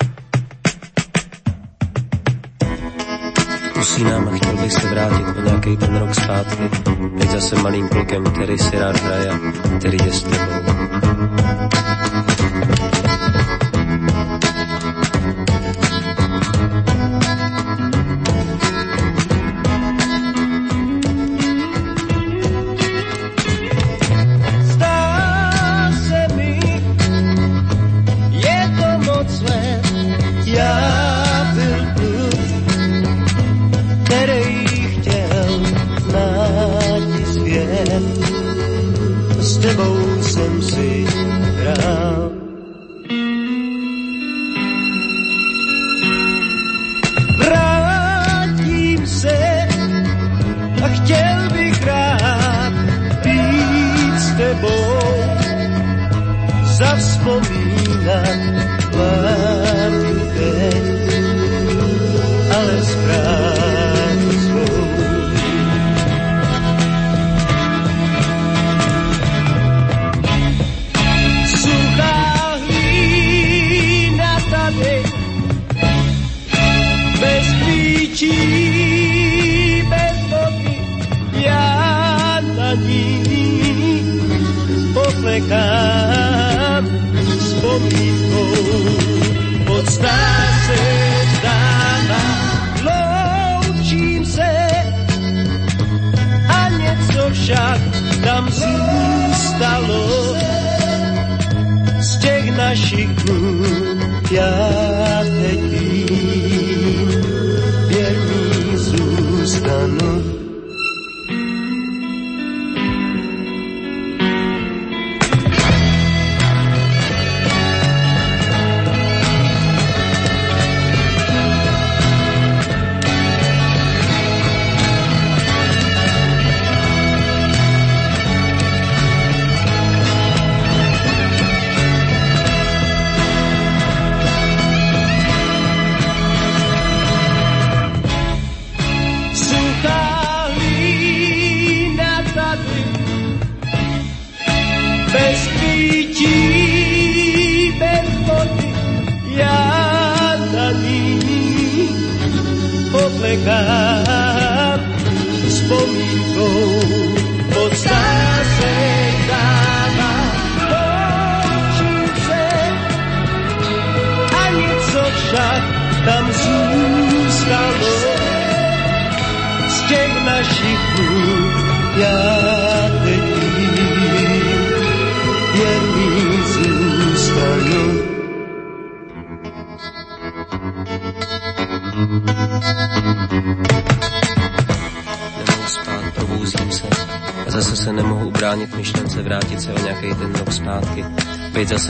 [3.83, 6.69] Usínám a chtěl bych se vrátit o nějaký ten rok zpátky.
[7.19, 9.31] Teď zase malým klukem, který si rád hraje,
[9.79, 11.12] který je s tebou.
[62.65, 63.42] Zase se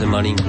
[0.04, 0.43] the money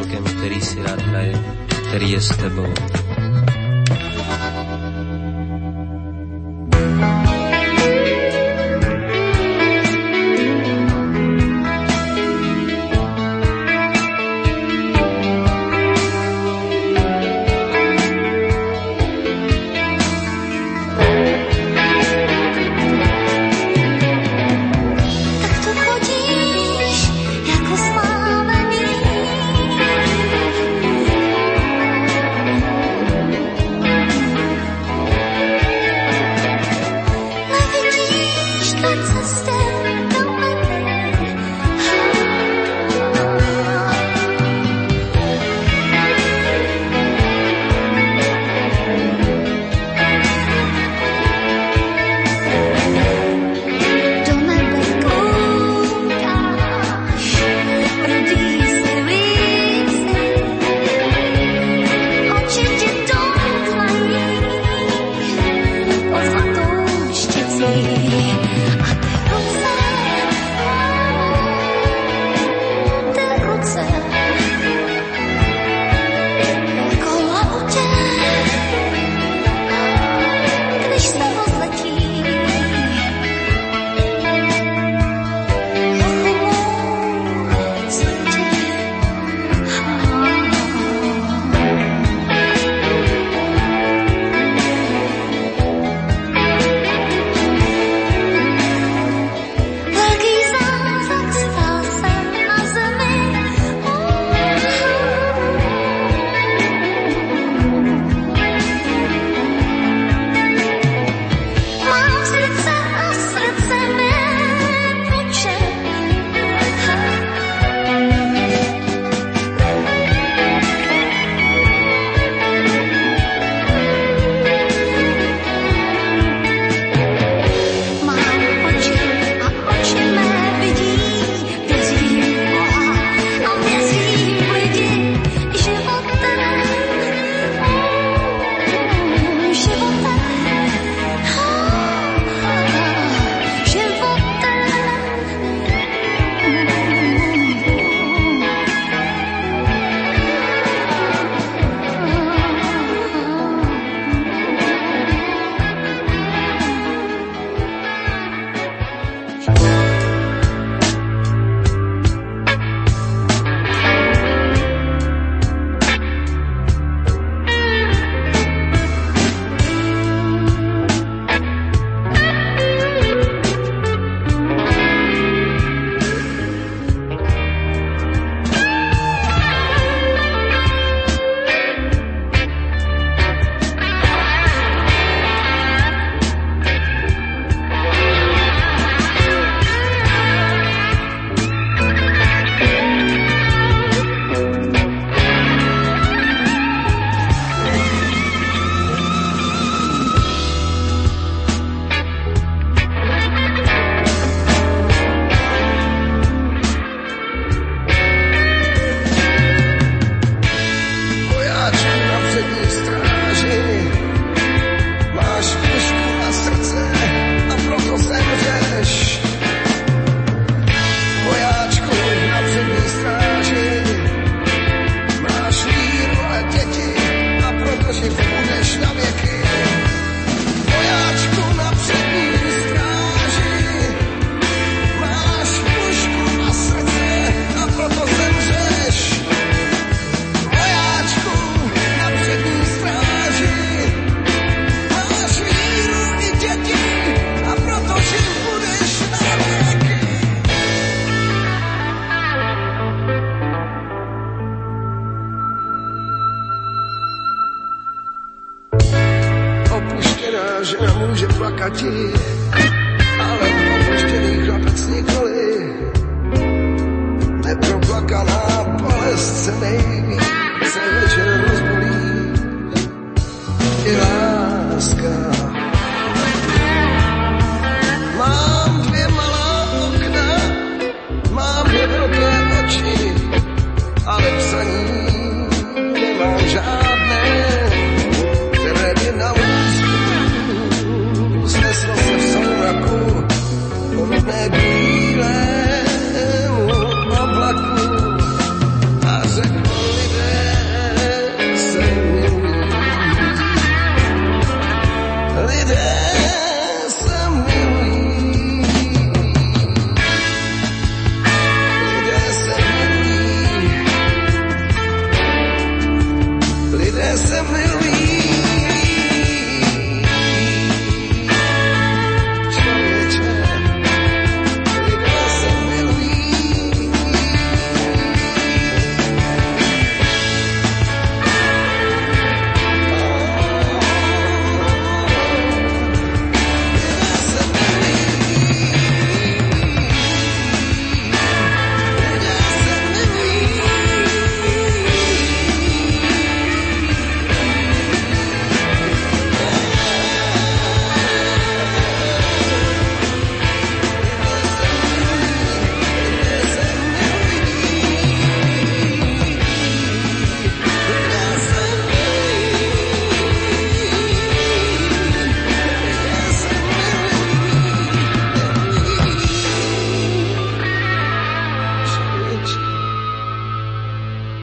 [38.86, 39.45] not to